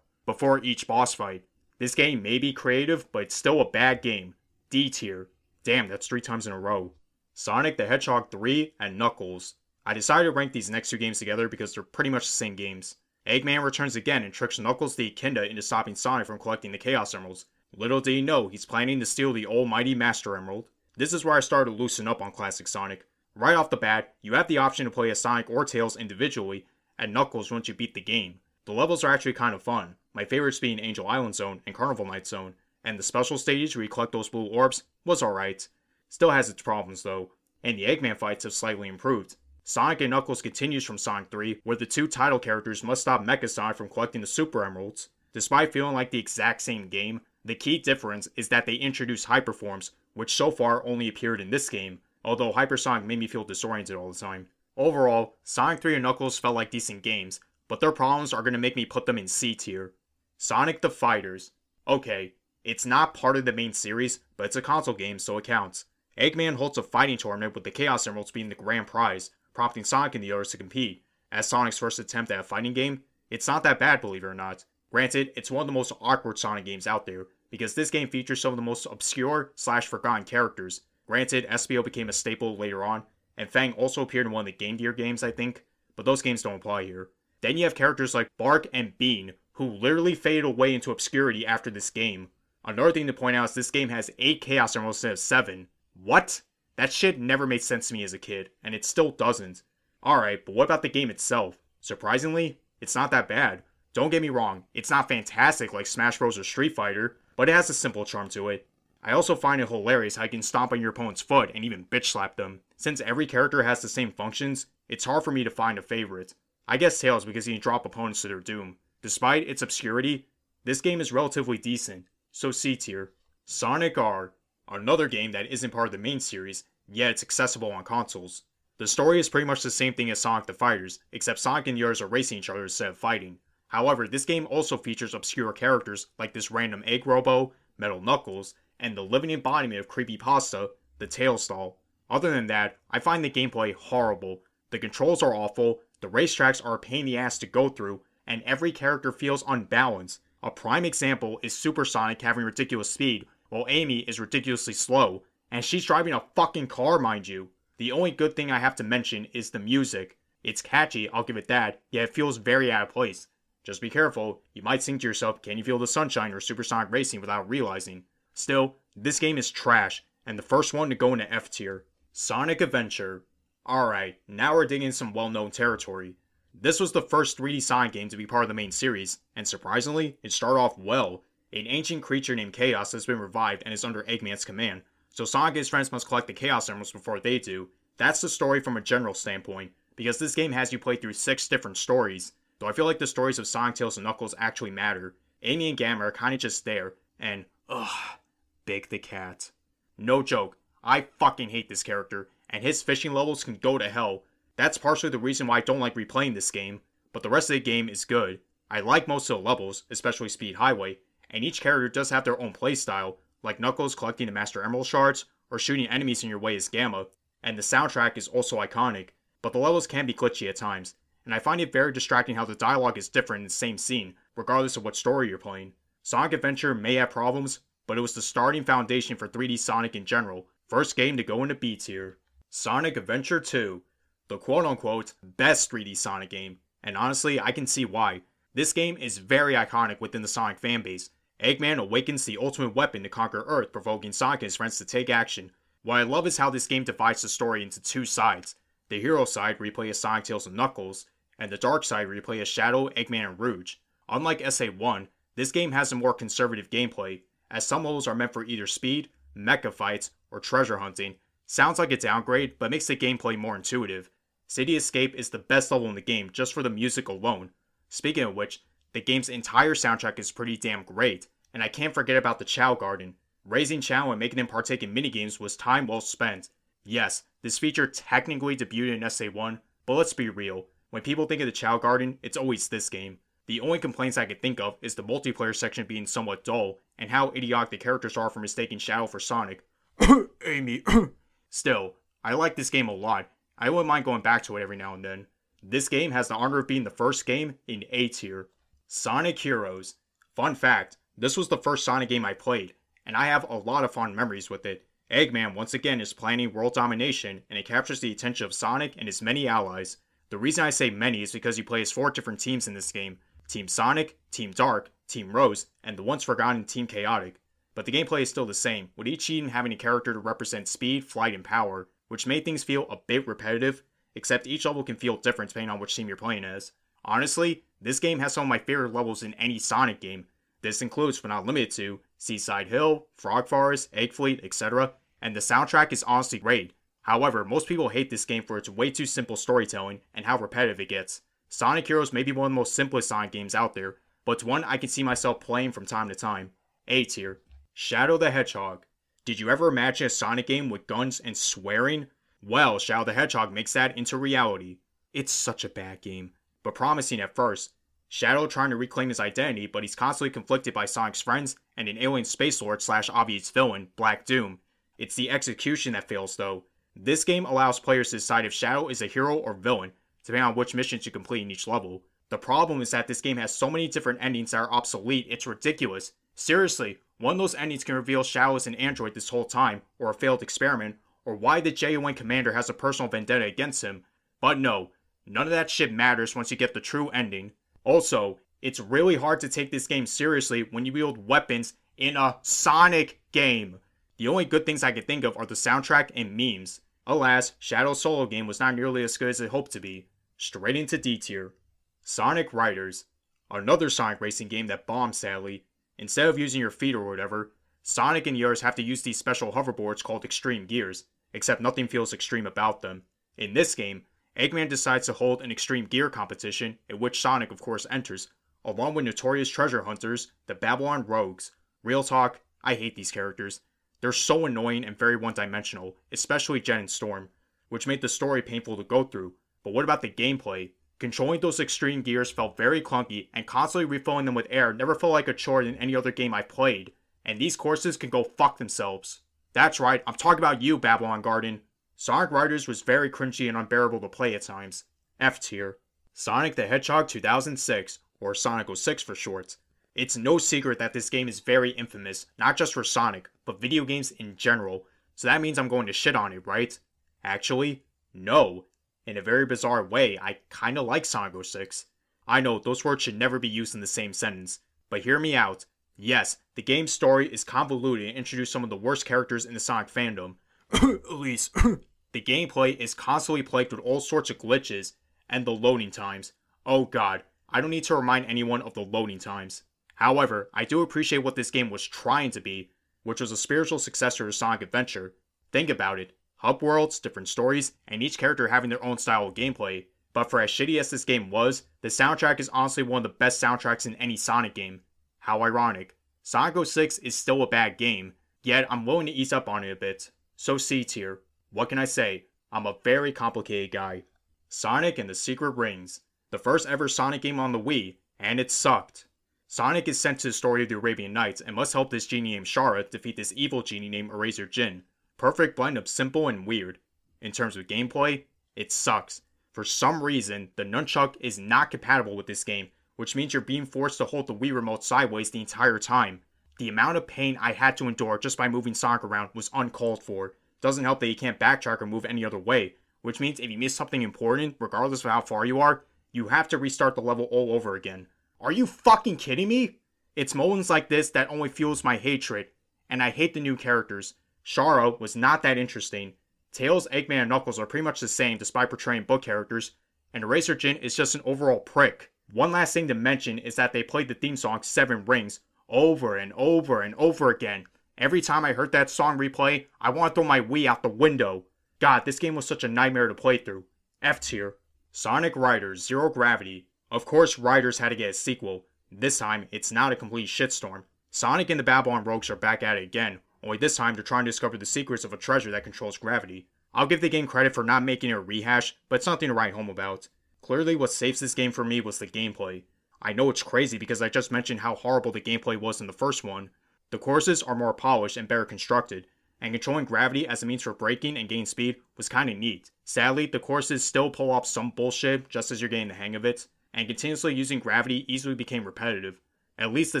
before 0.26 0.62
each 0.62 0.86
boss 0.86 1.14
fight. 1.14 1.44
This 1.78 1.94
game 1.94 2.22
may 2.22 2.38
be 2.38 2.52
creative, 2.52 3.10
but 3.10 3.24
it's 3.24 3.34
still 3.34 3.60
a 3.60 3.70
bad 3.70 4.02
game. 4.02 4.34
D 4.70 4.88
tier. 4.88 5.28
Damn, 5.64 5.88
that's 5.88 6.06
three 6.06 6.20
times 6.20 6.46
in 6.46 6.52
a 6.52 6.58
row. 6.58 6.92
Sonic 7.34 7.76
the 7.76 7.86
Hedgehog 7.86 8.30
3 8.30 8.74
and 8.78 8.96
Knuckles. 8.96 9.54
I 9.84 9.94
decided 9.94 10.24
to 10.24 10.30
rank 10.30 10.52
these 10.52 10.70
next 10.70 10.90
two 10.90 10.98
games 10.98 11.18
together 11.18 11.48
because 11.48 11.74
they're 11.74 11.82
pretty 11.82 12.10
much 12.10 12.26
the 12.26 12.32
same 12.32 12.54
games. 12.54 12.96
Eggman 13.26 13.64
returns 13.64 13.96
again 13.96 14.22
and 14.22 14.32
tricks 14.32 14.58
Knuckles 14.58 14.96
the 14.96 15.08
Echidna 15.08 15.42
into 15.42 15.62
stopping 15.62 15.94
Sonic 15.94 16.26
from 16.26 16.38
collecting 16.38 16.72
the 16.72 16.78
Chaos 16.78 17.14
Emeralds. 17.14 17.46
Little 17.76 18.00
did 18.00 18.12
he 18.12 18.22
know, 18.22 18.48
he's 18.48 18.66
planning 18.66 19.00
to 19.00 19.06
steal 19.06 19.32
the 19.32 19.46
almighty 19.46 19.94
Master 19.94 20.36
Emerald. 20.36 20.66
This 20.96 21.12
is 21.12 21.24
where 21.24 21.34
I 21.34 21.40
started 21.40 21.70
to 21.70 21.76
loosen 21.76 22.06
up 22.06 22.20
on 22.20 22.32
classic 22.32 22.68
Sonic. 22.68 23.06
Right 23.34 23.56
off 23.56 23.70
the 23.70 23.76
bat, 23.76 24.14
you 24.20 24.34
have 24.34 24.46
the 24.46 24.58
option 24.58 24.84
to 24.84 24.90
play 24.90 25.10
as 25.10 25.20
Sonic 25.20 25.48
or 25.48 25.64
Tails 25.64 25.96
individually, 25.96 26.66
and 27.02 27.12
Knuckles 27.12 27.50
once 27.50 27.66
you 27.66 27.74
beat 27.74 27.94
the 27.94 28.00
game. 28.00 28.38
The 28.64 28.72
levels 28.72 29.02
are 29.02 29.12
actually 29.12 29.32
kind 29.32 29.56
of 29.56 29.62
fun, 29.62 29.96
my 30.14 30.24
favorites 30.24 30.60
being 30.60 30.78
Angel 30.78 31.08
Island 31.08 31.34
Zone 31.34 31.60
and 31.66 31.74
Carnival 31.74 32.06
Night 32.06 32.28
Zone, 32.28 32.54
and 32.84 32.96
the 32.96 33.02
special 33.02 33.36
stage 33.36 33.74
where 33.74 33.82
you 33.82 33.88
collect 33.88 34.12
those 34.12 34.28
blue 34.28 34.46
orbs 34.46 34.84
was 35.04 35.20
alright. 35.20 35.66
Still 36.08 36.30
has 36.30 36.48
its 36.48 36.62
problems 36.62 37.02
though, 37.02 37.32
and 37.64 37.76
the 37.76 37.86
Eggman 37.86 38.16
fights 38.16 38.44
have 38.44 38.52
slightly 38.52 38.86
improved. 38.86 39.34
Sonic 39.64 40.00
and 40.00 40.10
Knuckles 40.10 40.42
continues 40.42 40.84
from 40.84 40.96
Sonic 40.96 41.30
3, 41.30 41.60
where 41.64 41.76
the 41.76 41.86
two 41.86 42.06
title 42.06 42.38
characters 42.38 42.84
must 42.84 43.02
stop 43.02 43.24
Mecha 43.24 43.50
Sonic 43.50 43.76
from 43.76 43.88
collecting 43.88 44.20
the 44.20 44.26
Super 44.26 44.64
Emeralds. 44.64 45.08
Despite 45.32 45.72
feeling 45.72 45.94
like 45.94 46.12
the 46.12 46.18
exact 46.18 46.62
same 46.62 46.88
game, 46.88 47.20
the 47.44 47.56
key 47.56 47.78
difference 47.78 48.28
is 48.36 48.48
that 48.50 48.66
they 48.66 48.74
introduced 48.74 49.26
Hyperforms, 49.26 49.90
which 50.14 50.34
so 50.34 50.52
far 50.52 50.86
only 50.86 51.08
appeared 51.08 51.40
in 51.40 51.50
this 51.50 51.68
game, 51.68 51.98
although 52.24 52.52
Hypersonic 52.52 53.04
made 53.04 53.18
me 53.18 53.26
feel 53.26 53.44
disoriented 53.44 53.96
all 53.96 54.12
the 54.12 54.18
time. 54.18 54.46
Overall, 54.76 55.36
Sonic 55.44 55.80
3 55.80 55.94
and 55.94 56.02
Knuckles 56.02 56.38
felt 56.38 56.54
like 56.54 56.70
decent 56.70 57.02
games, 57.02 57.40
but 57.68 57.80
their 57.80 57.92
problems 57.92 58.32
are 58.32 58.42
going 58.42 58.54
to 58.54 58.58
make 58.58 58.76
me 58.76 58.86
put 58.86 59.06
them 59.06 59.18
in 59.18 59.28
C 59.28 59.54
tier. 59.54 59.92
Sonic 60.38 60.80
the 60.80 60.90
Fighters. 60.90 61.52
Okay, 61.86 62.34
it's 62.64 62.86
not 62.86 63.14
part 63.14 63.36
of 63.36 63.44
the 63.44 63.52
main 63.52 63.72
series, 63.72 64.20
but 64.36 64.46
it's 64.46 64.56
a 64.56 64.62
console 64.62 64.94
game, 64.94 65.18
so 65.18 65.36
it 65.38 65.44
counts. 65.44 65.84
Eggman 66.16 66.56
holds 66.56 66.78
a 66.78 66.82
fighting 66.82 67.16
tournament 67.16 67.54
with 67.54 67.64
the 67.64 67.70
Chaos 67.70 68.06
Emeralds 68.06 68.30
being 68.30 68.48
the 68.48 68.54
grand 68.54 68.86
prize, 68.86 69.30
prompting 69.54 69.84
Sonic 69.84 70.14
and 70.14 70.24
the 70.24 70.32
others 70.32 70.50
to 70.50 70.56
compete. 70.56 71.04
As 71.30 71.46
Sonic's 71.46 71.78
first 71.78 71.98
attempt 71.98 72.30
at 72.30 72.40
a 72.40 72.44
fighting 72.44 72.72
game, 72.72 73.02
it's 73.30 73.48
not 73.48 73.62
that 73.64 73.78
bad, 73.78 74.00
believe 74.00 74.24
it 74.24 74.26
or 74.26 74.34
not. 74.34 74.64
Granted, 74.90 75.32
it's 75.36 75.50
one 75.50 75.62
of 75.62 75.66
the 75.66 75.72
most 75.72 75.92
awkward 76.00 76.38
Sonic 76.38 76.64
games 76.64 76.86
out 76.86 77.06
there, 77.06 77.26
because 77.50 77.74
this 77.74 77.90
game 77.90 78.08
features 78.08 78.40
some 78.40 78.52
of 78.52 78.56
the 78.56 78.62
most 78.62 78.86
obscure 78.86 79.52
slash 79.54 79.86
forgotten 79.86 80.24
characters. 80.24 80.82
Granted, 81.06 81.48
Espio 81.48 81.82
became 81.82 82.08
a 82.08 82.12
staple 82.12 82.56
later 82.56 82.84
on, 82.84 83.02
and 83.36 83.50
Fang 83.50 83.72
also 83.72 84.02
appeared 84.02 84.26
in 84.26 84.32
one 84.32 84.42
of 84.42 84.46
the 84.46 84.52
Game 84.52 84.76
Gear 84.76 84.92
games, 84.92 85.22
I 85.22 85.30
think, 85.30 85.64
but 85.96 86.04
those 86.04 86.22
games 86.22 86.42
don't 86.42 86.56
apply 86.56 86.84
here. 86.84 87.10
Then 87.40 87.56
you 87.56 87.64
have 87.64 87.74
characters 87.74 88.14
like 88.14 88.28
Bark 88.38 88.66
and 88.72 88.96
Bean, 88.98 89.32
who 89.52 89.64
literally 89.64 90.14
faded 90.14 90.44
away 90.44 90.74
into 90.74 90.90
obscurity 90.90 91.46
after 91.46 91.70
this 91.70 91.90
game. 91.90 92.28
Another 92.64 92.92
thing 92.92 93.06
to 93.08 93.12
point 93.12 93.36
out 93.36 93.50
is 93.50 93.54
this 93.54 93.70
game 93.70 93.88
has 93.88 94.10
8 94.18 94.40
Chaos 94.40 94.76
Emeralds 94.76 94.98
instead 94.98 95.12
of 95.12 95.18
7. 95.18 95.66
What? 96.02 96.42
That 96.76 96.92
shit 96.92 97.18
never 97.18 97.46
made 97.46 97.62
sense 97.62 97.88
to 97.88 97.94
me 97.94 98.04
as 98.04 98.14
a 98.14 98.18
kid, 98.18 98.50
and 98.62 98.74
it 98.74 98.84
still 98.84 99.10
doesn't. 99.10 99.62
Alright, 100.04 100.46
but 100.46 100.54
what 100.54 100.64
about 100.64 100.82
the 100.82 100.88
game 100.88 101.10
itself? 101.10 101.58
Surprisingly, 101.80 102.60
it's 102.80 102.94
not 102.94 103.10
that 103.10 103.28
bad. 103.28 103.62
Don't 103.92 104.10
get 104.10 104.22
me 104.22 104.30
wrong, 104.30 104.64
it's 104.72 104.90
not 104.90 105.08
fantastic 105.08 105.72
like 105.72 105.86
Smash 105.86 106.18
Bros. 106.18 106.38
or 106.38 106.44
Street 106.44 106.74
Fighter, 106.74 107.18
but 107.36 107.48
it 107.48 107.52
has 107.52 107.68
a 107.68 107.74
simple 107.74 108.04
charm 108.04 108.28
to 108.30 108.48
it. 108.48 108.66
I 109.02 109.12
also 109.12 109.34
find 109.34 109.60
it 109.60 109.68
hilarious 109.68 110.16
how 110.16 110.24
you 110.24 110.28
can 110.28 110.42
stomp 110.42 110.72
on 110.72 110.80
your 110.80 110.90
opponent's 110.90 111.20
foot 111.20 111.50
and 111.54 111.64
even 111.64 111.86
bitch 111.86 112.06
slap 112.06 112.36
them. 112.36 112.60
Since 112.76 113.00
every 113.00 113.26
character 113.26 113.62
has 113.64 113.82
the 113.82 113.88
same 113.88 114.12
functions, 114.12 114.66
it's 114.88 115.04
hard 115.04 115.24
for 115.24 115.32
me 115.32 115.42
to 115.42 115.50
find 115.50 115.78
a 115.78 115.82
favorite. 115.82 116.34
I 116.68 116.76
guess 116.76 117.00
Tails 117.00 117.24
because 117.24 117.46
he 117.46 117.54
can 117.54 117.60
drop 117.60 117.84
opponents 117.84 118.22
to 118.22 118.28
their 118.28 118.40
doom. 118.40 118.76
Despite 119.02 119.48
its 119.48 119.62
obscurity, 119.62 120.26
this 120.64 120.80
game 120.80 121.00
is 121.00 121.10
relatively 121.10 121.58
decent, 121.58 122.06
so 122.30 122.52
C 122.52 122.76
tier. 122.76 123.10
Sonic 123.44 123.98
R, 123.98 124.32
another 124.68 125.08
game 125.08 125.32
that 125.32 125.50
isn't 125.50 125.70
part 125.70 125.88
of 125.88 125.92
the 125.92 125.98
main 125.98 126.20
series, 126.20 126.62
yet 126.88 127.10
it's 127.10 127.24
accessible 127.24 127.72
on 127.72 127.82
consoles. 127.82 128.44
The 128.78 128.86
story 128.86 129.18
is 129.18 129.28
pretty 129.28 129.46
much 129.46 129.62
the 129.62 129.70
same 129.70 129.94
thing 129.94 130.10
as 130.10 130.20
Sonic 130.20 130.46
the 130.46 130.54
Fighters, 130.54 131.00
except 131.10 131.40
Sonic 131.40 131.66
and 131.66 131.76
yours 131.76 132.00
are 132.00 132.06
racing 132.06 132.38
each 132.38 132.50
other 132.50 132.62
instead 132.62 132.88
of 132.90 132.98
fighting. 132.98 133.38
However, 133.66 134.06
this 134.06 134.24
game 134.24 134.46
also 134.50 134.76
features 134.76 135.14
obscure 135.14 135.52
characters 135.52 136.06
like 136.18 136.32
this 136.32 136.50
random 136.50 136.84
Egg 136.86 137.06
Robo, 137.06 137.52
Metal 137.78 138.00
Knuckles, 138.00 138.54
and 138.82 138.96
the 138.96 139.02
living 139.02 139.30
embodiment 139.30 139.80
of 139.80 139.88
creepy 139.88 140.18
pasta, 140.18 140.70
the 140.98 141.06
Tails 141.06 141.46
doll. 141.46 141.78
Other 142.10 142.30
than 142.30 142.48
that, 142.48 142.76
I 142.90 142.98
find 142.98 143.24
the 143.24 143.30
gameplay 143.30 143.72
horrible. 143.72 144.42
The 144.70 144.78
controls 144.78 145.22
are 145.22 145.34
awful, 145.34 145.80
the 146.00 146.08
racetracks 146.08 146.62
are 146.62 146.74
a 146.74 146.78
pain 146.78 147.00
in 147.00 147.06
the 147.06 147.16
ass 147.16 147.38
to 147.38 147.46
go 147.46 147.68
through, 147.68 148.02
and 148.26 148.42
every 148.42 148.72
character 148.72 149.12
feels 149.12 149.44
unbalanced. 149.46 150.20
A 150.42 150.50
prime 150.50 150.84
example 150.84 151.38
is 151.42 151.56
Super 151.56 151.84
Sonic 151.84 152.20
having 152.20 152.44
ridiculous 152.44 152.90
speed, 152.90 153.26
while 153.48 153.64
Amy 153.68 154.00
is 154.00 154.18
ridiculously 154.18 154.74
slow, 154.74 155.22
and 155.50 155.64
she's 155.64 155.84
driving 155.84 156.12
a 156.12 156.24
fucking 156.34 156.66
car, 156.66 156.98
mind 156.98 157.28
you. 157.28 157.48
The 157.78 157.92
only 157.92 158.10
good 158.10 158.34
thing 158.34 158.50
I 158.50 158.58
have 158.58 158.74
to 158.76 158.84
mention 158.84 159.26
is 159.32 159.50
the 159.50 159.58
music. 159.58 160.18
It's 160.42 160.60
catchy, 160.60 161.08
I'll 161.10 161.22
give 161.22 161.36
it 161.36 161.48
that, 161.48 161.80
yet 161.90 162.04
it 162.04 162.14
feels 162.14 162.38
very 162.38 162.72
out 162.72 162.88
of 162.88 162.92
place. 162.92 163.28
Just 163.62 163.80
be 163.80 163.90
careful, 163.90 164.42
you 164.54 164.62
might 164.62 164.82
think 164.82 165.00
to 165.00 165.06
yourself, 165.06 165.40
can 165.40 165.56
you 165.56 165.62
feel 165.62 165.78
the 165.78 165.86
sunshine 165.86 166.32
or 166.32 166.40
supersonic 166.40 166.90
racing 166.90 167.20
without 167.20 167.48
realizing? 167.48 168.04
Still, 168.34 168.76
this 168.96 169.18
game 169.18 169.38
is 169.38 169.50
trash, 169.50 170.04
and 170.26 170.38
the 170.38 170.42
first 170.42 170.74
one 170.74 170.88
to 170.90 170.94
go 170.94 171.12
into 171.12 171.32
F 171.32 171.50
tier. 171.50 171.84
Sonic 172.12 172.60
Adventure. 172.60 173.24
Alright, 173.68 174.18
now 174.28 174.54
we're 174.54 174.66
digging 174.66 174.92
some 174.92 175.12
well 175.12 175.30
known 175.30 175.50
territory. 175.50 176.14
This 176.54 176.80
was 176.80 176.92
the 176.92 177.02
first 177.02 177.38
3D 177.38 177.62
Sonic 177.62 177.92
game 177.92 178.08
to 178.08 178.16
be 178.16 178.26
part 178.26 178.44
of 178.44 178.48
the 178.48 178.54
main 178.54 178.72
series, 178.72 179.18
and 179.36 179.46
surprisingly, 179.46 180.18
it 180.22 180.32
started 180.32 180.60
off 180.60 180.78
well. 180.78 181.22
An 181.52 181.66
ancient 181.66 182.02
creature 182.02 182.34
named 182.34 182.52
Chaos 182.52 182.92
has 182.92 183.06
been 183.06 183.18
revived 183.18 183.62
and 183.64 183.72
is 183.72 183.84
under 183.84 184.02
Eggman's 184.04 184.44
command, 184.44 184.82
so 185.10 185.24
Sonic 185.24 185.50
and 185.50 185.58
his 185.58 185.68
friends 185.68 185.92
must 185.92 186.08
collect 186.08 186.26
the 186.26 186.32
Chaos 186.32 186.68
Emeralds 186.68 186.92
before 186.92 187.20
they 187.20 187.38
do. 187.38 187.68
That's 187.96 188.20
the 188.20 188.28
story 188.28 188.60
from 188.60 188.76
a 188.76 188.82
general 188.82 189.14
standpoint, 189.14 189.72
because 189.96 190.18
this 190.18 190.34
game 190.34 190.52
has 190.52 190.72
you 190.72 190.78
play 190.78 190.96
through 190.96 191.12
6 191.12 191.48
different 191.48 191.76
stories, 191.76 192.32
though 192.58 192.68
I 192.68 192.72
feel 192.72 192.86
like 192.86 192.98
the 192.98 193.06
stories 193.06 193.38
of 193.38 193.46
Sonic, 193.46 193.74
Tails, 193.76 193.96
and 193.96 194.04
Knuckles 194.04 194.34
actually 194.38 194.70
matter. 194.70 195.14
Amy 195.42 195.68
and 195.68 195.78
Gamma 195.78 196.04
are 196.04 196.12
kinda 196.12 196.38
just 196.38 196.64
there, 196.64 196.94
and 197.18 197.44
ugh, 197.68 198.18
Big 198.64 198.88
the 198.88 198.98
Cat. 198.98 199.50
No 199.98 200.22
joke, 200.22 200.56
I 200.84 201.02
fucking 201.18 201.50
hate 201.50 201.68
this 201.68 201.82
character, 201.82 202.28
and 202.50 202.62
his 202.62 202.82
fishing 202.82 203.12
levels 203.12 203.44
can 203.44 203.56
go 203.56 203.78
to 203.78 203.88
hell, 203.88 204.24
that's 204.56 204.78
partially 204.78 205.10
the 205.10 205.18
reason 205.18 205.46
why 205.46 205.58
I 205.58 205.62
don't 205.62 205.80
like 205.80 205.94
replaying 205.94 206.34
this 206.34 206.50
game, 206.50 206.82
but 207.12 207.22
the 207.22 207.30
rest 207.30 207.48
of 207.50 207.54
the 207.54 207.60
game 207.60 207.88
is 207.88 208.04
good. 208.04 208.40
I 208.70 208.80
like 208.80 209.08
most 209.08 209.30
of 209.30 209.38
the 209.38 209.48
levels, 209.48 209.84
especially 209.90 210.28
Speed 210.28 210.56
Highway, 210.56 210.98
and 211.30 211.42
each 211.42 211.60
character 211.60 211.88
does 211.88 212.10
have 212.10 212.24
their 212.24 212.40
own 212.40 212.52
playstyle, 212.52 213.16
like 213.42 213.58
Knuckles 213.58 213.94
collecting 213.94 214.26
the 214.26 214.32
Master 214.32 214.62
Emerald 214.62 214.86
shards, 214.86 215.24
or 215.50 215.58
shooting 215.58 215.86
enemies 215.86 216.22
in 216.22 216.28
your 216.28 216.38
way 216.38 216.54
as 216.54 216.68
Gamma, 216.68 217.06
and 217.42 217.56
the 217.56 217.62
soundtrack 217.62 218.16
is 218.16 218.28
also 218.28 218.60
iconic, 218.60 219.10
but 219.40 219.52
the 219.52 219.58
levels 219.58 219.86
can 219.86 220.06
be 220.06 220.14
glitchy 220.14 220.48
at 220.48 220.56
times, 220.56 220.94
and 221.24 221.34
I 221.34 221.38
find 221.38 221.60
it 221.60 221.72
very 221.72 221.92
distracting 221.92 222.36
how 222.36 222.44
the 222.44 222.54
dialogue 222.54 222.98
is 222.98 223.08
different 223.08 223.40
in 223.40 223.44
the 223.44 223.50
same 223.50 223.78
scene, 223.78 224.14
regardless 224.36 224.76
of 224.76 224.84
what 224.84 224.96
story 224.96 225.28
you're 225.28 225.38
playing. 225.38 225.72
Sonic 226.02 226.34
Adventure 226.34 226.74
may 226.74 226.94
have 226.94 227.10
problems, 227.10 227.60
but 227.92 227.98
it 227.98 228.00
was 228.00 228.14
the 228.14 228.22
starting 228.22 228.64
foundation 228.64 229.18
for 229.18 229.28
3D 229.28 229.58
Sonic 229.58 229.94
in 229.94 230.06
general, 230.06 230.46
first 230.66 230.96
game 230.96 231.14
to 231.18 231.22
go 231.22 231.42
into 231.42 231.54
B 231.54 231.76
tier. 231.76 232.16
Sonic 232.48 232.96
Adventure 232.96 233.38
2 233.38 233.82
the 234.28 234.38
quote 234.38 234.64
unquote 234.64 235.12
best 235.22 235.70
3D 235.70 235.94
Sonic 235.94 236.30
game, 236.30 236.56
and 236.82 236.96
honestly, 236.96 237.38
I 237.38 237.52
can 237.52 237.66
see 237.66 237.84
why. 237.84 238.22
This 238.54 238.72
game 238.72 238.96
is 238.96 239.18
very 239.18 239.52
iconic 239.52 240.00
within 240.00 240.22
the 240.22 240.28
Sonic 240.28 240.58
fanbase. 240.58 241.10
Eggman 241.38 241.76
awakens 241.76 242.24
the 242.24 242.38
ultimate 242.40 242.74
weapon 242.74 243.02
to 243.02 243.10
conquer 243.10 243.44
Earth, 243.46 243.72
provoking 243.72 244.12
Sonic 244.12 244.40
and 244.40 244.46
his 244.46 244.56
friends 244.56 244.78
to 244.78 244.86
take 244.86 245.10
action. 245.10 245.50
What 245.82 245.96
I 245.96 246.04
love 246.04 246.26
is 246.26 246.38
how 246.38 246.48
this 246.48 246.66
game 246.66 246.84
divides 246.84 247.20
the 247.20 247.28
story 247.28 247.62
into 247.62 247.82
two 247.82 248.06
sides. 248.06 248.54
The 248.88 249.02
hero 249.02 249.26
side 249.26 249.58
where 249.58 249.66
you 249.66 249.72
play 249.72 249.90
as 249.90 250.00
Sonic, 250.00 250.24
Tails, 250.24 250.46
and 250.46 250.56
Knuckles, 250.56 251.04
and 251.38 251.52
the 251.52 251.58
dark 251.58 251.84
side 251.84 252.06
where 252.06 252.16
you 252.16 252.22
play 252.22 252.40
as 252.40 252.48
Shadow, 252.48 252.88
Eggman, 252.88 253.28
and 253.28 253.38
Rouge. 253.38 253.74
Unlike 254.08 254.40
SA1, 254.40 255.08
this 255.34 255.52
game 255.52 255.72
has 255.72 255.92
a 255.92 255.94
more 255.94 256.14
conservative 256.14 256.70
gameplay, 256.70 257.20
as 257.52 257.66
some 257.66 257.84
levels 257.84 258.08
are 258.08 258.14
meant 258.14 258.32
for 258.32 258.44
either 258.44 258.66
speed, 258.66 259.10
mecha 259.36 259.72
fights, 259.72 260.10
or 260.30 260.40
treasure 260.40 260.78
hunting. 260.78 261.14
Sounds 261.46 261.78
like 261.78 261.92
a 261.92 261.96
downgrade, 261.96 262.58
but 262.58 262.70
makes 262.70 262.86
the 262.86 262.96
gameplay 262.96 263.38
more 263.38 263.54
intuitive. 263.54 264.10
City 264.48 264.74
Escape 264.74 265.14
is 265.14 265.30
the 265.30 265.38
best 265.38 265.70
level 265.70 265.88
in 265.88 265.94
the 265.94 266.00
game 266.00 266.30
just 266.32 266.52
for 266.52 266.62
the 266.62 266.70
music 266.70 267.08
alone. 267.08 267.50
Speaking 267.88 268.24
of 268.24 268.34
which, 268.34 268.64
the 268.92 269.00
game's 269.00 269.28
entire 269.28 269.74
soundtrack 269.74 270.18
is 270.18 270.32
pretty 270.32 270.56
damn 270.56 270.82
great, 270.82 271.28
and 271.54 271.62
I 271.62 271.68
can't 271.68 271.94
forget 271.94 272.16
about 272.16 272.38
the 272.38 272.44
Chao 272.44 272.74
Garden. 272.74 273.14
Raising 273.44 273.80
Chao 273.80 274.10
and 274.10 274.18
making 274.18 274.38
him 274.38 274.46
partake 274.46 274.82
in 274.82 274.94
minigames 274.94 275.38
was 275.38 275.56
time 275.56 275.86
well 275.86 276.00
spent. 276.00 276.48
Yes, 276.84 277.24
this 277.42 277.58
feature 277.58 277.86
technically 277.86 278.56
debuted 278.56 278.94
in 278.94 279.00
SA1, 279.00 279.60
but 279.86 279.94
let's 279.94 280.12
be 280.12 280.28
real, 280.28 280.66
when 280.90 281.02
people 281.02 281.26
think 281.26 281.40
of 281.40 281.46
the 281.46 281.52
Chao 281.52 281.78
Garden, 281.78 282.18
it's 282.22 282.36
always 282.36 282.68
this 282.68 282.90
game. 282.90 283.18
The 283.46 283.60
only 283.60 283.78
complaints 283.78 284.16
I 284.16 284.26
can 284.26 284.38
think 284.38 284.60
of 284.60 284.76
is 284.82 284.94
the 284.94 285.02
multiplayer 285.02 285.54
section 285.54 285.86
being 285.86 286.06
somewhat 286.06 286.44
dull, 286.44 286.78
and 286.98 287.10
how 287.10 287.30
idiotic 287.30 287.70
the 287.70 287.78
characters 287.78 288.16
are 288.16 288.30
for 288.30 288.40
mistaking 288.40 288.78
Shadow 288.78 289.06
for 289.06 289.20
Sonic. 289.20 289.64
Amy. 290.46 290.84
Still, 291.50 291.94
I 292.24 292.34
like 292.34 292.56
this 292.56 292.70
game 292.70 292.88
a 292.88 292.94
lot, 292.94 293.28
I 293.58 293.70
wouldn't 293.70 293.86
mind 293.86 294.04
going 294.04 294.22
back 294.22 294.42
to 294.44 294.56
it 294.56 294.62
every 294.62 294.76
now 294.76 294.94
and 294.94 295.04
then. 295.04 295.26
This 295.62 295.88
game 295.88 296.10
has 296.10 296.26
the 296.26 296.34
honor 296.34 296.58
of 296.58 296.66
being 296.66 296.82
the 296.82 296.90
first 296.90 297.26
game 297.26 297.58
in 297.68 297.84
A 297.90 298.08
tier. 298.08 298.48
Sonic 298.88 299.38
Heroes. 299.38 299.94
Fun 300.34 300.56
fact, 300.56 300.96
this 301.16 301.36
was 301.36 301.48
the 301.48 301.58
first 301.58 301.84
Sonic 301.84 302.08
game 302.08 302.24
I 302.24 302.34
played, 302.34 302.74
and 303.06 303.16
I 303.16 303.26
have 303.26 303.48
a 303.48 303.56
lot 303.56 303.84
of 303.84 303.92
fond 303.92 304.16
memories 304.16 304.50
with 304.50 304.66
it. 304.66 304.84
Eggman 305.10 305.54
once 305.54 305.74
again 305.74 306.00
is 306.00 306.12
planning 306.12 306.52
world 306.52 306.74
domination, 306.74 307.42
and 307.50 307.58
it 307.58 307.66
captures 307.66 308.00
the 308.00 308.10
attention 308.10 308.46
of 308.46 308.54
Sonic 308.54 308.94
and 308.96 309.06
his 309.06 309.22
many 309.22 309.46
allies. 309.46 309.98
The 310.30 310.38
reason 310.38 310.64
I 310.64 310.70
say 310.70 310.90
many 310.90 311.22
is 311.22 311.30
because 311.30 311.56
you 311.56 311.62
play 311.62 311.82
as 311.82 311.92
four 311.92 312.10
different 312.10 312.40
teams 312.40 312.66
in 312.66 312.74
this 312.74 312.90
game 312.90 313.18
Team 313.52 313.68
Sonic, 313.68 314.16
Team 314.30 314.52
Dark, 314.52 314.90
Team 315.08 315.30
Rose, 315.30 315.66
and 315.84 315.98
the 315.98 316.02
once 316.02 316.22
forgotten 316.22 316.64
Team 316.64 316.86
Chaotix. 316.86 317.34
But 317.74 317.84
the 317.84 317.92
gameplay 317.92 318.22
is 318.22 318.30
still 318.30 318.46
the 318.46 318.54
same, 318.54 318.88
with 318.96 319.06
each 319.06 319.26
team 319.26 319.48
having 319.48 319.72
a 319.72 319.76
character 319.76 320.14
to 320.14 320.18
represent 320.18 320.68
speed, 320.68 321.04
flight, 321.04 321.34
and 321.34 321.44
power 321.44 321.86
which 322.08 322.26
made 322.26 322.46
things 322.46 322.64
feel 322.64 322.86
a 322.88 322.96
bit 323.06 323.26
repetitive, 323.26 323.82
except 324.14 324.46
each 324.46 324.64
level 324.64 324.82
can 324.82 324.96
feel 324.96 325.18
different 325.18 325.50
depending 325.50 325.68
on 325.68 325.78
which 325.78 325.94
team 325.94 326.08
you're 326.08 326.16
playing 326.16 326.46
as. 326.46 326.72
Honestly, 327.04 327.62
this 327.78 328.00
game 328.00 328.20
has 328.20 328.32
some 328.32 328.44
of 328.44 328.48
my 328.48 328.58
favorite 328.58 328.94
levels 328.94 329.22
in 329.22 329.34
any 329.34 329.58
Sonic 329.58 330.00
game. 330.00 330.26
This 330.62 330.80
includes, 330.80 331.20
but 331.20 331.28
not 331.28 331.44
limited 331.44 331.72
to, 331.72 332.00
Seaside 332.16 332.68
Hill, 332.68 333.06
Frog 333.16 333.48
Forest, 333.48 333.90
Egg 333.92 334.14
Fleet, 334.14 334.40
etc., 334.42 334.92
and 335.20 335.36
the 335.36 335.40
soundtrack 335.40 335.92
is 335.92 336.02
honestly 336.04 336.38
great. 336.38 336.72
However, 337.02 337.44
most 337.44 337.66
people 337.66 337.90
hate 337.90 338.08
this 338.08 338.24
game 338.24 338.44
for 338.44 338.56
its 338.56 338.70
way 338.70 338.90
too 338.90 339.04
simple 339.04 339.36
storytelling 339.36 340.00
and 340.14 340.24
how 340.24 340.38
repetitive 340.38 340.80
it 340.80 340.88
gets. 340.88 341.20
Sonic 341.54 341.86
Heroes 341.86 342.14
may 342.14 342.22
be 342.22 342.32
one 342.32 342.46
of 342.46 342.52
the 342.52 342.56
most 342.56 342.74
simplest 342.74 343.10
Sonic 343.10 343.30
games 343.30 343.54
out 343.54 343.74
there, 343.74 343.96
but 344.24 344.32
it's 344.32 344.42
one 344.42 344.64
I 344.64 344.78
can 344.78 344.88
see 344.88 345.02
myself 345.02 345.38
playing 345.38 345.72
from 345.72 345.84
time 345.84 346.08
to 346.08 346.14
time. 346.14 346.52
A 346.88 347.04
tier. 347.04 347.40
Shadow 347.74 348.16
the 348.16 348.30
Hedgehog. 348.30 348.86
Did 349.26 349.38
you 349.38 349.50
ever 349.50 349.68
imagine 349.68 350.06
a 350.06 350.10
Sonic 350.10 350.46
game 350.46 350.70
with 350.70 350.86
guns 350.86 351.20
and 351.20 351.36
swearing? 351.36 352.06
Well, 352.40 352.78
Shadow 352.78 353.04
the 353.04 353.12
Hedgehog 353.12 353.52
makes 353.52 353.74
that 353.74 353.98
into 353.98 354.16
reality. 354.16 354.78
It's 355.12 355.30
such 355.30 355.62
a 355.62 355.68
bad 355.68 356.00
game, 356.00 356.32
but 356.62 356.74
promising 356.74 357.20
at 357.20 357.34
first. 357.34 357.74
Shadow 358.08 358.46
trying 358.46 358.70
to 358.70 358.76
reclaim 358.76 359.10
his 359.10 359.20
identity, 359.20 359.66
but 359.66 359.82
he's 359.82 359.94
constantly 359.94 360.30
conflicted 360.30 360.72
by 360.72 360.86
Sonic's 360.86 361.20
friends 361.20 361.56
and 361.76 361.86
an 361.86 361.98
alien 361.98 362.24
space 362.24 362.62
lord 362.62 362.80
slash 362.80 363.10
obvious 363.10 363.50
villain, 363.50 363.88
Black 363.96 364.24
Doom. 364.24 364.60
It's 364.96 365.16
the 365.16 365.28
execution 365.28 365.92
that 365.92 366.08
fails 366.08 366.34
though. 366.34 366.64
This 366.96 367.24
game 367.24 367.44
allows 367.44 367.78
players 367.78 368.08
to 368.08 368.16
decide 368.16 368.46
if 368.46 368.54
Shadow 368.54 368.88
is 368.88 369.02
a 369.02 369.06
hero 369.06 369.36
or 369.36 369.52
villain, 369.52 369.92
depending 370.24 370.44
on 370.44 370.54
which 370.54 370.74
missions 370.74 371.06
you 371.06 371.12
complete 371.12 371.42
in 371.42 371.50
each 371.50 371.66
level. 371.66 372.02
The 372.28 372.38
problem 372.38 372.80
is 372.80 372.90
that 372.92 373.06
this 373.08 373.20
game 373.20 373.36
has 373.36 373.54
so 373.54 373.70
many 373.70 373.88
different 373.88 374.22
endings 374.22 374.52
that 374.52 374.58
are 374.58 374.72
obsolete, 374.72 375.26
it's 375.28 375.46
ridiculous. 375.46 376.12
Seriously, 376.34 376.98
one 377.18 377.32
of 377.32 377.38
those 377.38 377.54
endings 377.54 377.84
can 377.84 377.94
reveal 377.94 378.22
Shadow 378.22 378.56
is 378.56 378.66
an 378.66 378.74
android 378.76 379.14
this 379.14 379.28
whole 379.28 379.44
time, 379.44 379.82
or 379.98 380.10
a 380.10 380.14
failed 380.14 380.42
experiment, 380.42 380.96
or 381.24 381.36
why 381.36 381.60
the 381.60 381.70
GUN 381.70 382.14
commander 382.14 382.52
has 382.52 382.70
a 382.70 382.74
personal 382.74 383.10
vendetta 383.10 383.44
against 383.44 383.84
him. 383.84 384.04
But 384.40 384.58
no, 384.58 384.90
none 385.26 385.46
of 385.46 385.50
that 385.50 385.70
shit 385.70 385.92
matters 385.92 386.34
once 386.34 386.50
you 386.50 386.56
get 386.56 386.74
the 386.74 386.80
true 386.80 387.10
ending. 387.10 387.52
Also, 387.84 388.38
it's 388.60 388.80
really 388.80 389.16
hard 389.16 389.40
to 389.40 389.48
take 389.48 389.70
this 389.70 389.86
game 389.86 390.06
seriously 390.06 390.62
when 390.70 390.86
you 390.86 390.92
wield 390.92 391.28
weapons 391.28 391.74
in 391.96 392.16
a 392.16 392.38
Sonic 392.42 393.20
game. 393.32 393.78
The 394.16 394.28
only 394.28 394.44
good 394.44 394.64
things 394.64 394.82
I 394.82 394.92
can 394.92 395.02
think 395.02 395.24
of 395.24 395.36
are 395.36 395.46
the 395.46 395.54
soundtrack 395.54 396.10
and 396.14 396.36
memes. 396.36 396.80
Alas, 397.06 397.52
Shadow's 397.58 398.00
Solo 398.00 398.26
game 398.26 398.46
was 398.46 398.60
not 398.60 398.74
nearly 398.74 399.02
as 399.02 399.16
good 399.16 399.28
as 399.28 399.40
it 399.40 399.50
hoped 399.50 399.72
to 399.72 399.80
be. 399.80 400.06
Straight 400.44 400.74
into 400.74 400.98
D 400.98 401.18
tier. 401.18 401.54
Sonic 402.02 402.52
Riders. 402.52 403.04
Another 403.48 403.88
Sonic 403.88 404.20
racing 404.20 404.48
game 404.48 404.66
that 404.66 404.88
bombed 404.88 405.14
sadly. 405.14 405.66
Instead 405.98 406.26
of 406.26 406.36
using 406.36 406.60
your 406.60 406.72
feet 406.72 406.96
or 406.96 407.08
whatever, 407.08 407.52
Sonic 407.84 408.26
and 408.26 408.36
yours 408.36 408.60
have 408.60 408.74
to 408.74 408.82
use 408.82 409.02
these 409.02 409.16
special 409.16 409.52
hoverboards 409.52 410.02
called 410.02 410.24
Extreme 410.24 410.66
Gears, 410.66 411.04
except 411.32 411.60
nothing 411.60 411.86
feels 411.86 412.12
extreme 412.12 412.44
about 412.44 412.82
them. 412.82 413.04
In 413.36 413.54
this 413.54 413.76
game, 413.76 414.02
Eggman 414.36 414.68
decides 414.68 415.06
to 415.06 415.12
hold 415.12 415.42
an 415.42 415.52
extreme 415.52 415.84
gear 415.84 416.10
competition 416.10 416.76
in 416.88 416.98
which 416.98 417.20
Sonic, 417.20 417.52
of 417.52 417.60
course, 417.60 417.86
enters, 417.88 418.26
along 418.64 418.94
with 418.94 419.04
notorious 419.04 419.48
treasure 419.48 419.84
hunters, 419.84 420.32
the 420.48 420.56
Babylon 420.56 421.06
Rogues. 421.06 421.52
Real 421.84 422.02
talk, 422.02 422.40
I 422.64 422.74
hate 422.74 422.96
these 422.96 423.12
characters. 423.12 423.60
They're 424.00 424.10
so 424.10 424.44
annoying 424.44 424.84
and 424.84 424.98
very 424.98 425.14
one 425.14 425.34
dimensional, 425.34 425.98
especially 426.10 426.60
Jet 426.60 426.80
and 426.80 426.90
Storm, 426.90 427.28
which 427.68 427.86
made 427.86 428.00
the 428.00 428.08
story 428.08 428.42
painful 428.42 428.76
to 428.76 428.82
go 428.82 429.04
through. 429.04 429.34
But 429.64 429.72
what 429.72 429.84
about 429.84 430.02
the 430.02 430.10
gameplay? 430.10 430.70
Controlling 430.98 431.40
those 431.40 431.60
extreme 431.60 432.02
gears 432.02 432.30
felt 432.30 432.56
very 432.56 432.80
clunky, 432.80 433.28
and 433.34 433.46
constantly 433.46 433.84
refilling 433.84 434.24
them 434.24 434.34
with 434.34 434.46
air 434.50 434.72
never 434.72 434.94
felt 434.94 435.12
like 435.12 435.28
a 435.28 435.34
chore 435.34 435.62
in 435.62 435.74
any 435.76 435.96
other 435.96 436.12
game 436.12 436.32
I 436.32 436.42
played. 436.42 436.92
And 437.24 437.38
these 437.38 437.56
courses 437.56 437.96
can 437.96 438.10
go 438.10 438.24
fuck 438.24 438.58
themselves. 438.58 439.22
That's 439.52 439.80
right, 439.80 440.02
I'm 440.06 440.14
talking 440.14 440.38
about 440.38 440.62
you, 440.62 440.78
Babylon 440.78 441.22
Garden. 441.22 441.60
Sonic 441.96 442.30
Riders 442.30 442.66
was 442.66 442.82
very 442.82 443.10
cringy 443.10 443.48
and 443.48 443.56
unbearable 443.56 444.00
to 444.00 444.08
play 444.08 444.34
at 444.34 444.42
times. 444.42 444.84
F 445.20 445.40
tier. 445.40 445.78
Sonic 446.14 446.56
the 446.56 446.66
Hedgehog 446.66 447.08
2006, 447.08 447.98
or 448.20 448.34
Sonic 448.34 448.74
06 448.74 449.02
for 449.02 449.14
short. 449.14 449.56
It's 449.94 450.16
no 450.16 450.38
secret 450.38 450.78
that 450.78 450.92
this 450.92 451.10
game 451.10 451.28
is 451.28 451.40
very 451.40 451.70
infamous, 451.70 452.26
not 452.38 452.56
just 452.56 452.74
for 452.74 452.84
Sonic, 452.84 453.28
but 453.44 453.60
video 453.60 453.84
games 453.84 454.10
in 454.12 454.36
general, 454.36 454.86
so 455.14 455.28
that 455.28 455.40
means 455.40 455.58
I'm 455.58 455.68
going 455.68 455.86
to 455.86 455.92
shit 455.92 456.16
on 456.16 456.32
it, 456.32 456.46
right? 456.46 456.78
Actually, 457.24 457.82
no. 458.14 458.64
In 459.04 459.16
a 459.16 459.22
very 459.22 459.44
bizarre 459.46 459.82
way, 459.82 460.16
I 460.18 460.38
kinda 460.48 460.80
like 460.80 461.04
Sonic 461.04 461.44
06. 461.44 461.86
I 462.28 462.40
know 462.40 462.58
those 462.60 462.84
words 462.84 463.02
should 463.02 463.18
never 463.18 463.40
be 463.40 463.48
used 463.48 463.74
in 463.74 463.80
the 463.80 463.86
same 463.88 464.12
sentence, 464.12 464.60
but 464.88 465.02
hear 465.02 465.18
me 465.18 465.34
out. 465.34 465.66
Yes, 465.96 466.36
the 466.54 466.62
game's 466.62 466.92
story 466.92 467.26
is 467.32 467.42
convoluted 467.42 468.08
and 468.08 468.16
introduced 468.16 468.52
some 468.52 468.62
of 468.62 468.70
the 468.70 468.76
worst 468.76 469.04
characters 469.04 469.44
in 469.44 469.54
the 469.54 469.60
Sonic 469.60 469.88
fandom. 469.88 470.36
At 470.72 471.12
least, 471.12 471.52
the 472.12 472.20
gameplay 472.20 472.76
is 472.76 472.94
constantly 472.94 473.42
plagued 473.42 473.72
with 473.72 473.80
all 473.80 474.00
sorts 474.00 474.30
of 474.30 474.38
glitches, 474.38 474.92
and 475.28 475.44
the 475.44 475.50
loading 475.50 475.90
times. 475.90 476.32
Oh 476.64 476.84
god, 476.84 477.24
I 477.48 477.60
don't 477.60 477.70
need 477.70 477.84
to 477.84 477.96
remind 477.96 478.26
anyone 478.26 478.62
of 478.62 478.74
the 478.74 478.82
loading 478.82 479.18
times. 479.18 479.64
However, 479.96 480.48
I 480.54 480.64
do 480.64 480.80
appreciate 480.80 481.24
what 481.24 481.34
this 481.34 481.50
game 481.50 481.70
was 481.70 481.86
trying 481.86 482.30
to 482.32 482.40
be, 482.40 482.70
which 483.02 483.20
was 483.20 483.32
a 483.32 483.36
spiritual 483.36 483.80
successor 483.80 484.26
to 484.26 484.32
Sonic 484.32 484.62
Adventure. 484.62 485.14
Think 485.50 485.70
about 485.70 485.98
it 485.98 486.16
hub 486.42 486.60
worlds, 486.60 486.98
different 486.98 487.28
stories, 487.28 487.72
and 487.86 488.02
each 488.02 488.18
character 488.18 488.48
having 488.48 488.68
their 488.68 488.84
own 488.84 488.98
style 488.98 489.28
of 489.28 489.34
gameplay. 489.34 489.86
But 490.12 490.28
for 490.28 490.40
as 490.40 490.50
shitty 490.50 490.78
as 490.78 490.90
this 490.90 491.04
game 491.04 491.30
was, 491.30 491.62
the 491.82 491.88
soundtrack 491.88 492.40
is 492.40 492.48
honestly 492.48 492.82
one 492.82 492.98
of 492.98 493.02
the 493.04 493.16
best 493.18 493.40
soundtracks 493.40 493.86
in 493.86 493.94
any 493.94 494.16
Sonic 494.16 494.54
game. 494.54 494.80
How 495.20 495.42
ironic. 495.42 495.96
Sonic 496.24 496.66
06 496.66 496.98
is 496.98 497.14
still 497.14 497.42
a 497.42 497.46
bad 497.46 497.78
game, 497.78 498.14
yet 498.42 498.66
I'm 498.68 498.84
willing 498.84 499.06
to 499.06 499.12
ease 499.12 499.32
up 499.32 499.48
on 499.48 499.62
it 499.62 499.70
a 499.70 499.76
bit. 499.76 500.10
So 500.36 500.58
C 500.58 500.82
tier. 500.82 501.20
What 501.52 501.68
can 501.68 501.78
I 501.78 501.84
say? 501.84 502.24
I'm 502.50 502.66
a 502.66 502.76
very 502.82 503.12
complicated 503.12 503.70
guy. 503.70 504.02
Sonic 504.48 504.98
and 504.98 505.08
the 505.08 505.14
Secret 505.14 505.50
Rings. 505.50 506.00
The 506.30 506.38
first 506.38 506.68
ever 506.68 506.88
Sonic 506.88 507.22
game 507.22 507.38
on 507.38 507.52
the 507.52 507.60
Wii, 507.60 507.96
and 508.18 508.40
it 508.40 508.50
sucked. 508.50 509.06
Sonic 509.46 509.86
is 509.86 510.00
sent 510.00 510.18
to 510.20 510.28
the 510.28 510.32
story 510.32 510.64
of 510.64 510.68
the 510.68 510.76
Arabian 510.76 511.12
Nights 511.12 511.40
and 511.40 511.54
must 511.54 511.72
help 511.72 511.90
this 511.90 512.06
genie 512.06 512.32
named 512.32 512.46
Shahra 512.46 512.88
defeat 512.90 513.16
this 513.16 513.32
evil 513.36 513.62
genie 513.62 513.88
named 513.88 514.10
Erazor 514.10 514.50
Djinn. 514.50 514.82
Perfect 515.22 515.54
blend 515.54 515.78
of 515.78 515.86
simple 515.86 516.26
and 516.26 516.44
weird. 516.44 516.80
In 517.20 517.30
terms 517.30 517.56
of 517.56 517.68
gameplay, 517.68 518.24
it 518.56 518.72
sucks. 518.72 519.20
For 519.52 519.62
some 519.62 520.02
reason, 520.02 520.48
the 520.56 520.64
nunchuck 520.64 521.14
is 521.20 521.38
not 521.38 521.70
compatible 521.70 522.16
with 522.16 522.26
this 522.26 522.42
game, 522.42 522.70
which 522.96 523.14
means 523.14 523.32
you're 523.32 523.40
being 523.40 523.64
forced 523.64 523.98
to 523.98 524.04
hold 524.04 524.26
the 524.26 524.34
Wii 524.34 524.52
remote 524.52 524.82
sideways 524.82 525.30
the 525.30 525.38
entire 525.38 525.78
time. 525.78 526.22
The 526.58 526.68
amount 526.68 526.96
of 526.96 527.06
pain 527.06 527.38
I 527.40 527.52
had 527.52 527.76
to 527.76 527.86
endure 527.86 528.18
just 528.18 528.36
by 528.36 528.48
moving 528.48 528.74
Sonic 528.74 529.04
around 529.04 529.30
was 529.32 529.48
uncalled 529.54 530.02
for. 530.02 530.34
Doesn't 530.60 530.82
help 530.82 530.98
that 530.98 531.06
you 531.06 531.14
can't 531.14 531.38
backtrack 531.38 531.80
or 531.80 531.86
move 531.86 532.04
any 532.04 532.24
other 532.24 532.36
way, 532.36 532.74
which 533.02 533.20
means 533.20 533.38
if 533.38 533.48
you 533.48 533.58
miss 533.58 533.76
something 533.76 534.02
important, 534.02 534.56
regardless 534.58 535.04
of 535.04 535.12
how 535.12 535.20
far 535.20 535.44
you 535.44 535.60
are, 535.60 535.84
you 536.10 536.26
have 536.26 536.48
to 536.48 536.58
restart 536.58 536.96
the 536.96 537.00
level 537.00 537.26
all 537.26 537.52
over 537.52 537.76
again. 537.76 538.08
Are 538.40 538.50
you 538.50 538.66
fucking 538.66 539.18
kidding 539.18 539.46
me? 539.46 539.78
It's 540.16 540.34
moments 540.34 540.68
like 540.68 540.88
this 540.88 541.10
that 541.10 541.30
only 541.30 541.48
fuels 541.48 541.84
my 541.84 541.96
hatred, 541.96 542.48
and 542.90 543.00
I 543.00 543.10
hate 543.10 543.34
the 543.34 543.40
new 543.40 543.54
characters. 543.54 544.14
Shahra 544.44 544.98
was 544.98 545.14
not 545.16 545.42
that 545.42 545.58
interesting. 545.58 546.14
Tails, 546.52 546.88
Eggman, 546.92 547.22
and 547.22 547.28
Knuckles 547.28 547.58
are 547.58 547.66
pretty 547.66 547.84
much 547.84 548.00
the 548.00 548.08
same 548.08 548.38
despite 548.38 548.70
portraying 548.70 549.04
book 549.04 549.22
characters, 549.22 549.72
and 550.12 550.24
Erazor 550.24 550.58
Djinn 550.58 550.76
is 550.76 550.94
just 550.94 551.14
an 551.14 551.22
overall 551.24 551.60
prick. 551.60 552.12
One 552.32 552.52
last 552.52 552.74
thing 552.74 552.88
to 552.88 552.94
mention 552.94 553.38
is 553.38 553.56
that 553.56 553.72
they 553.72 553.82
played 553.82 554.08
the 554.08 554.14
theme 554.14 554.36
song 554.36 554.62
Seven 554.62 555.04
Rings 555.04 555.40
over 555.68 556.16
and 556.16 556.32
over 556.34 556.82
and 556.82 556.94
over 556.96 557.30
again. 557.30 557.64
Every 557.98 558.20
time 558.20 558.44
I 558.44 558.52
heard 558.52 558.72
that 558.72 558.90
song 558.90 559.18
replay, 559.18 559.66
I 559.80 559.90
want 559.90 560.14
to 560.14 560.20
throw 560.20 560.28
my 560.28 560.40
Wii 560.40 560.66
out 560.66 560.82
the 560.82 560.88
window. 560.88 561.44
God, 561.78 562.04
this 562.04 562.18
game 562.18 562.34
was 562.34 562.46
such 562.46 562.64
a 562.64 562.68
nightmare 562.68 563.08
to 563.08 563.14
play 563.14 563.38
through. 563.38 563.64
F 564.02 564.20
tier. 564.20 564.56
Sonic 564.90 565.36
Riders 565.36 565.86
Zero 565.86 566.10
Gravity. 566.10 566.66
Of 566.90 567.04
course, 567.04 567.38
Riders 567.38 567.78
had 567.78 567.90
to 567.90 567.96
get 567.96 568.10
a 568.10 568.14
sequel. 568.14 568.66
This 568.90 569.18
time, 569.18 569.46
it's 569.50 569.72
not 569.72 569.92
a 569.92 569.96
complete 569.96 570.28
shitstorm. 570.28 570.84
Sonic 571.10 571.48
and 571.48 571.58
the 571.58 571.64
Babylon 571.64 572.04
Rogues 572.04 572.28
are 572.28 572.36
back 572.36 572.62
at 572.62 572.76
it 572.76 572.84
again, 572.84 573.20
only 573.42 573.58
this 573.58 573.76
time 573.76 573.94
they're 573.94 574.04
trying 574.04 574.24
to 574.24 574.30
discover 574.30 574.56
the 574.56 574.66
secrets 574.66 575.04
of 575.04 575.12
a 575.12 575.16
treasure 575.16 575.50
that 575.50 575.64
controls 575.64 575.98
gravity. 575.98 576.46
I'll 576.74 576.86
give 576.86 577.00
the 577.00 577.08
game 577.08 577.26
credit 577.26 577.54
for 577.54 577.64
not 577.64 577.82
making 577.82 578.10
it 578.10 578.14
a 578.14 578.20
rehash, 578.20 578.76
but 578.88 578.96
it's 578.96 579.06
nothing 579.06 579.28
to 579.28 579.34
write 579.34 579.54
home 579.54 579.68
about. 579.68 580.08
Clearly, 580.40 580.74
what 580.76 580.92
saves 580.92 581.20
this 581.20 581.34
game 581.34 581.52
for 581.52 581.64
me 581.64 581.80
was 581.80 581.98
the 581.98 582.06
gameplay. 582.06 582.62
I 583.00 583.12
know 583.12 583.30
it's 583.30 583.42
crazy 583.42 583.78
because 583.78 584.00
I 584.00 584.08
just 584.08 584.30
mentioned 584.30 584.60
how 584.60 584.74
horrible 584.74 585.12
the 585.12 585.20
gameplay 585.20 585.56
was 585.56 585.80
in 585.80 585.86
the 585.86 585.92
first 585.92 586.24
one. 586.24 586.50
The 586.90 586.98
courses 586.98 587.42
are 587.42 587.54
more 587.54 587.74
polished 587.74 588.16
and 588.16 588.28
better 588.28 588.44
constructed, 588.44 589.06
and 589.40 589.52
controlling 589.52 589.86
gravity 589.86 590.26
as 590.26 590.42
a 590.42 590.46
means 590.46 590.62
for 590.62 590.72
braking 590.72 591.16
and 591.16 591.28
gaining 591.28 591.46
speed 591.46 591.76
was 591.96 592.08
kinda 592.08 592.34
neat. 592.34 592.70
Sadly, 592.84 593.26
the 593.26 593.40
courses 593.40 593.82
still 593.84 594.10
pull 594.10 594.30
off 594.30 594.46
some 594.46 594.70
bullshit 594.70 595.28
just 595.28 595.50
as 595.50 595.60
you're 595.60 595.68
getting 595.68 595.88
the 595.88 595.94
hang 595.94 596.14
of 596.14 596.24
it, 596.24 596.46
and 596.72 596.86
continuously 596.86 597.34
using 597.34 597.58
gravity 597.58 598.04
easily 598.12 598.34
became 598.34 598.64
repetitive. 598.64 599.20
At 599.62 599.72
least 599.72 599.92
the 599.92 600.00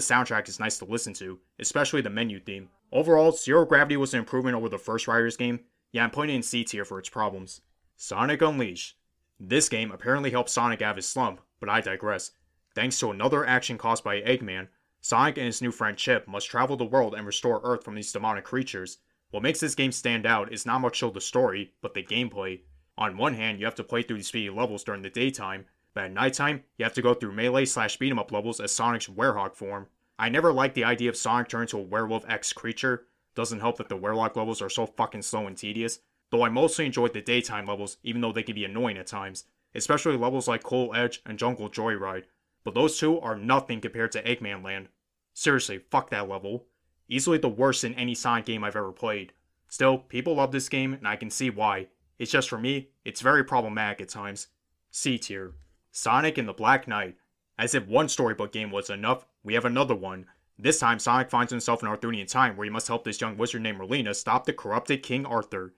soundtrack 0.00 0.48
is 0.48 0.58
nice 0.58 0.76
to 0.78 0.84
listen 0.84 1.14
to, 1.14 1.38
especially 1.60 2.00
the 2.00 2.10
menu 2.10 2.40
theme. 2.40 2.68
Overall, 2.90 3.30
Zero 3.30 3.64
Gravity 3.64 3.96
was 3.96 4.12
an 4.12 4.18
improvement 4.18 4.56
over 4.56 4.68
the 4.68 4.76
first 4.76 5.06
Riders 5.06 5.36
game, 5.36 5.60
yeah, 5.92 6.02
I'm 6.02 6.10
pointing 6.10 6.34
in 6.34 6.42
C 6.42 6.64
tier 6.64 6.84
for 6.84 6.98
its 6.98 7.08
problems. 7.08 7.60
Sonic 7.96 8.42
Unleashed. 8.42 8.96
This 9.38 9.68
game 9.68 9.92
apparently 9.92 10.32
helped 10.32 10.50
Sonic 10.50 10.82
out 10.82 10.90
of 10.90 10.96
his 10.96 11.06
slump, 11.06 11.42
but 11.60 11.68
I 11.68 11.80
digress. 11.80 12.32
Thanks 12.74 12.98
to 12.98 13.12
another 13.12 13.46
action 13.46 13.78
caused 13.78 14.02
by 14.02 14.20
Eggman, 14.20 14.66
Sonic 15.00 15.36
and 15.36 15.46
his 15.46 15.62
new 15.62 15.70
friend 15.70 15.96
Chip 15.96 16.26
must 16.26 16.48
travel 16.48 16.76
the 16.76 16.84
world 16.84 17.14
and 17.14 17.24
restore 17.24 17.60
Earth 17.62 17.84
from 17.84 17.94
these 17.94 18.10
demonic 18.10 18.44
creatures. 18.44 18.98
What 19.30 19.44
makes 19.44 19.60
this 19.60 19.76
game 19.76 19.92
stand 19.92 20.26
out 20.26 20.52
is 20.52 20.66
not 20.66 20.80
much 20.80 21.04
of 21.04 21.14
the 21.14 21.20
story, 21.20 21.72
but 21.82 21.94
the 21.94 22.02
gameplay. 22.02 22.62
On 22.98 23.16
one 23.16 23.34
hand, 23.34 23.60
you 23.60 23.64
have 23.66 23.76
to 23.76 23.84
play 23.84 24.02
through 24.02 24.16
these 24.16 24.26
speedy 24.26 24.50
levels 24.50 24.82
during 24.82 25.02
the 25.02 25.10
daytime, 25.10 25.66
but 25.94 26.04
at 26.04 26.12
nighttime, 26.12 26.64
you 26.76 26.84
have 26.84 26.94
to 26.94 27.02
go 27.02 27.14
through 27.14 27.32
melee 27.32 27.64
slash 27.64 27.96
beat 27.96 28.10
'em 28.10 28.18
up 28.18 28.32
levels 28.32 28.60
as 28.60 28.72
Sonic's 28.72 29.08
werehog 29.08 29.54
form. 29.54 29.88
I 30.18 30.28
never 30.28 30.52
liked 30.52 30.74
the 30.74 30.84
idea 30.84 31.08
of 31.08 31.16
Sonic 31.16 31.48
turning 31.48 31.68
to 31.68 31.78
a 31.78 31.82
werewolf 31.82 32.24
X 32.28 32.52
creature. 32.52 33.06
Doesn't 33.34 33.60
help 33.60 33.78
that 33.78 33.88
the 33.88 33.96
werewolf 33.96 34.36
levels 34.36 34.62
are 34.62 34.70
so 34.70 34.86
fucking 34.86 35.22
slow 35.22 35.46
and 35.46 35.56
tedious, 35.56 36.00
though 36.30 36.44
I 36.44 36.48
mostly 36.48 36.86
enjoyed 36.86 37.12
the 37.12 37.20
daytime 37.20 37.66
levels, 37.66 37.96
even 38.02 38.20
though 38.20 38.32
they 38.32 38.42
can 38.42 38.54
be 38.54 38.64
annoying 38.64 38.98
at 38.98 39.06
times, 39.06 39.44
especially 39.74 40.16
levels 40.16 40.48
like 40.48 40.62
Cool 40.62 40.94
Edge 40.94 41.20
and 41.26 41.38
Jungle 41.38 41.68
Joyride. 41.68 42.24
But 42.64 42.74
those 42.74 42.98
two 42.98 43.18
are 43.20 43.36
nothing 43.36 43.80
compared 43.80 44.12
to 44.12 44.22
Eggman 44.22 44.62
Land. 44.62 44.88
Seriously, 45.34 45.78
fuck 45.90 46.10
that 46.10 46.28
level. 46.28 46.66
Easily 47.08 47.38
the 47.38 47.48
worst 47.48 47.84
in 47.84 47.94
any 47.94 48.14
Sonic 48.14 48.44
game 48.44 48.64
I've 48.64 48.76
ever 48.76 48.92
played. 48.92 49.32
Still, 49.68 49.98
people 49.98 50.36
love 50.36 50.52
this 50.52 50.68
game, 50.68 50.92
and 50.92 51.08
I 51.08 51.16
can 51.16 51.30
see 51.30 51.50
why. 51.50 51.88
It's 52.18 52.30
just 52.30 52.48
for 52.48 52.58
me, 52.58 52.90
it's 53.04 53.22
very 53.22 53.42
problematic 53.42 54.00
at 54.02 54.08
times. 54.08 54.48
C 54.90 55.18
tier. 55.18 55.54
Sonic 55.94 56.38
and 56.38 56.48
the 56.48 56.54
Black 56.54 56.88
Knight. 56.88 57.16
As 57.58 57.74
if 57.74 57.86
one 57.86 58.08
storybook 58.08 58.50
game 58.50 58.70
was 58.70 58.88
enough, 58.88 59.26
we 59.44 59.52
have 59.52 59.66
another 59.66 59.94
one. 59.94 60.24
This 60.58 60.78
time, 60.78 60.98
Sonic 60.98 61.28
finds 61.28 61.50
himself 61.50 61.82
in 61.82 61.88
Arthurian 61.88 62.26
time 62.26 62.56
where 62.56 62.64
he 62.64 62.70
must 62.70 62.88
help 62.88 63.04
this 63.04 63.20
young 63.20 63.36
wizard 63.36 63.60
named 63.60 63.78
Merlina 63.78 64.14
stop 64.14 64.46
the 64.46 64.54
corrupted 64.54 65.02
King 65.02 65.26
Arthur. 65.26 65.74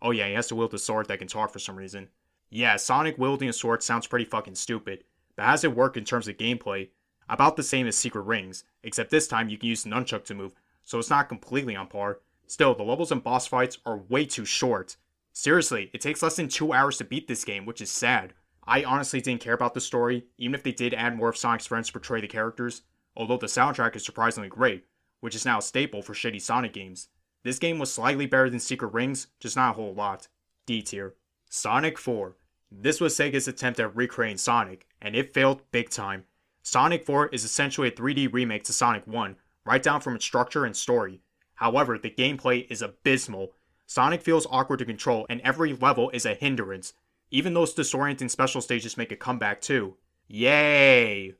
Oh 0.00 0.10
yeah, 0.10 0.26
he 0.26 0.32
has 0.32 0.46
to 0.48 0.54
wield 0.54 0.72
a 0.72 0.78
sword 0.78 1.06
that 1.08 1.18
can 1.18 1.28
talk 1.28 1.52
for 1.52 1.58
some 1.58 1.76
reason. 1.76 2.08
Yeah, 2.48 2.76
Sonic 2.76 3.18
wielding 3.18 3.50
a 3.50 3.52
sword 3.52 3.82
sounds 3.82 4.06
pretty 4.06 4.24
fucking 4.24 4.54
stupid, 4.54 5.04
but 5.36 5.44
does 5.44 5.64
it 5.64 5.76
work 5.76 5.98
in 5.98 6.04
terms 6.04 6.28
of 6.28 6.38
gameplay? 6.38 6.88
About 7.28 7.56
the 7.56 7.62
same 7.62 7.86
as 7.86 7.94
Secret 7.94 8.22
Rings, 8.22 8.64
except 8.82 9.10
this 9.10 9.28
time 9.28 9.50
you 9.50 9.58
can 9.58 9.68
use 9.68 9.84
Nunchuck 9.84 10.24
to 10.24 10.34
move, 10.34 10.54
so 10.82 10.98
it's 10.98 11.10
not 11.10 11.28
completely 11.28 11.76
on 11.76 11.88
par. 11.88 12.20
Still, 12.46 12.74
the 12.74 12.82
levels 12.84 13.12
and 13.12 13.22
boss 13.22 13.46
fights 13.46 13.76
are 13.84 13.98
way 14.08 14.24
too 14.24 14.46
short. 14.46 14.96
Seriously, 15.34 15.90
it 15.92 16.00
takes 16.00 16.22
less 16.22 16.36
than 16.36 16.48
two 16.48 16.72
hours 16.72 16.96
to 16.96 17.04
beat 17.04 17.28
this 17.28 17.44
game, 17.44 17.66
which 17.66 17.82
is 17.82 17.90
sad. 17.90 18.32
I 18.68 18.84
honestly 18.84 19.22
didn't 19.22 19.40
care 19.40 19.54
about 19.54 19.72
the 19.72 19.80
story, 19.80 20.26
even 20.36 20.54
if 20.54 20.62
they 20.62 20.72
did 20.72 20.92
add 20.92 21.16
more 21.16 21.30
of 21.30 21.38
Sonic's 21.38 21.66
friends 21.66 21.86
to 21.86 21.94
portray 21.94 22.20
the 22.20 22.28
characters. 22.28 22.82
Although 23.16 23.38
the 23.38 23.46
soundtrack 23.46 23.96
is 23.96 24.04
surprisingly 24.04 24.50
great, 24.50 24.84
which 25.20 25.34
is 25.34 25.46
now 25.46 25.58
a 25.58 25.62
staple 25.62 26.02
for 26.02 26.12
shitty 26.12 26.40
Sonic 26.40 26.74
games. 26.74 27.08
This 27.44 27.58
game 27.58 27.78
was 27.78 27.90
slightly 27.90 28.26
better 28.26 28.50
than 28.50 28.60
Secret 28.60 28.92
Rings, 28.92 29.28
just 29.40 29.56
not 29.56 29.70
a 29.70 29.72
whole 29.72 29.94
lot. 29.94 30.28
D 30.66 30.82
tier. 30.82 31.14
Sonic 31.48 31.96
4. 31.96 32.36
This 32.70 33.00
was 33.00 33.16
Sega's 33.16 33.48
attempt 33.48 33.80
at 33.80 33.96
recreating 33.96 34.36
Sonic, 34.36 34.86
and 35.00 35.16
it 35.16 35.32
failed 35.32 35.62
big 35.72 35.88
time. 35.88 36.24
Sonic 36.62 37.06
4 37.06 37.28
is 37.28 37.44
essentially 37.44 37.88
a 37.88 37.92
3D 37.92 38.30
remake 38.30 38.64
to 38.64 38.74
Sonic 38.74 39.06
1, 39.06 39.36
right 39.64 39.82
down 39.82 40.02
from 40.02 40.14
its 40.14 40.26
structure 40.26 40.66
and 40.66 40.76
story. 40.76 41.22
However, 41.54 41.96
the 41.96 42.10
gameplay 42.10 42.70
is 42.70 42.82
abysmal. 42.82 43.54
Sonic 43.86 44.20
feels 44.20 44.46
awkward 44.50 44.80
to 44.80 44.84
control, 44.84 45.24
and 45.30 45.40
every 45.40 45.72
level 45.72 46.10
is 46.10 46.26
a 46.26 46.34
hindrance. 46.34 46.92
Even 47.30 47.54
those 47.54 47.74
disorienting 47.74 48.30
special 48.30 48.60
stages 48.60 48.96
make 48.96 49.12
a 49.12 49.16
comeback 49.16 49.60
too. 49.60 49.96
Yay! 50.28 51.34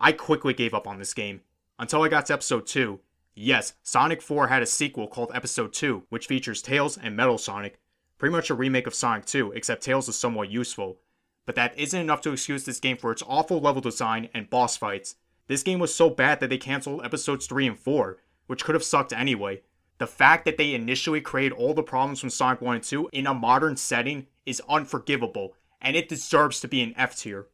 I 0.00 0.12
quickly 0.12 0.54
gave 0.54 0.74
up 0.74 0.86
on 0.86 0.98
this 0.98 1.14
game. 1.14 1.40
Until 1.78 2.02
I 2.02 2.08
got 2.08 2.26
to 2.26 2.34
episode 2.34 2.66
2. 2.66 3.00
Yes, 3.34 3.74
Sonic 3.82 4.22
4 4.22 4.46
had 4.46 4.62
a 4.62 4.66
sequel 4.66 5.08
called 5.08 5.32
Episode 5.34 5.72
2, 5.72 6.04
which 6.08 6.26
features 6.26 6.62
Tails 6.62 6.96
and 6.96 7.16
Metal 7.16 7.36
Sonic. 7.36 7.78
Pretty 8.16 8.32
much 8.32 8.48
a 8.48 8.54
remake 8.54 8.86
of 8.86 8.94
Sonic 8.94 9.26
2, 9.26 9.52
except 9.52 9.82
Tails 9.82 10.08
is 10.08 10.16
somewhat 10.16 10.50
useful. 10.50 10.98
But 11.46 11.56
that 11.56 11.76
isn't 11.78 12.00
enough 12.00 12.20
to 12.22 12.32
excuse 12.32 12.64
this 12.64 12.80
game 12.80 12.96
for 12.96 13.12
its 13.12 13.24
awful 13.26 13.60
level 13.60 13.82
design 13.82 14.28
and 14.32 14.48
boss 14.48 14.76
fights. 14.76 15.16
This 15.46 15.62
game 15.62 15.78
was 15.78 15.94
so 15.94 16.08
bad 16.08 16.40
that 16.40 16.48
they 16.48 16.58
cancelled 16.58 17.04
episodes 17.04 17.46
3 17.46 17.66
and 17.66 17.78
4, 17.78 18.18
which 18.46 18.64
could 18.64 18.74
have 18.74 18.84
sucked 18.84 19.12
anyway. 19.12 19.62
The 19.98 20.06
fact 20.06 20.44
that 20.44 20.56
they 20.56 20.74
initially 20.74 21.20
created 21.20 21.54
all 21.54 21.74
the 21.74 21.82
problems 21.82 22.20
from 22.20 22.30
Sonic 22.30 22.60
1 22.60 22.76
and 22.76 22.84
2 22.84 23.10
in 23.12 23.26
a 23.26 23.34
modern 23.34 23.76
setting 23.76 24.26
is 24.46 24.62
unforgivable, 24.68 25.54
and 25.80 25.96
it 25.96 26.08
deserves 26.08 26.60
to 26.60 26.68
be 26.68 26.82
an 26.82 26.94
F 26.96 27.16
tier. 27.16 27.46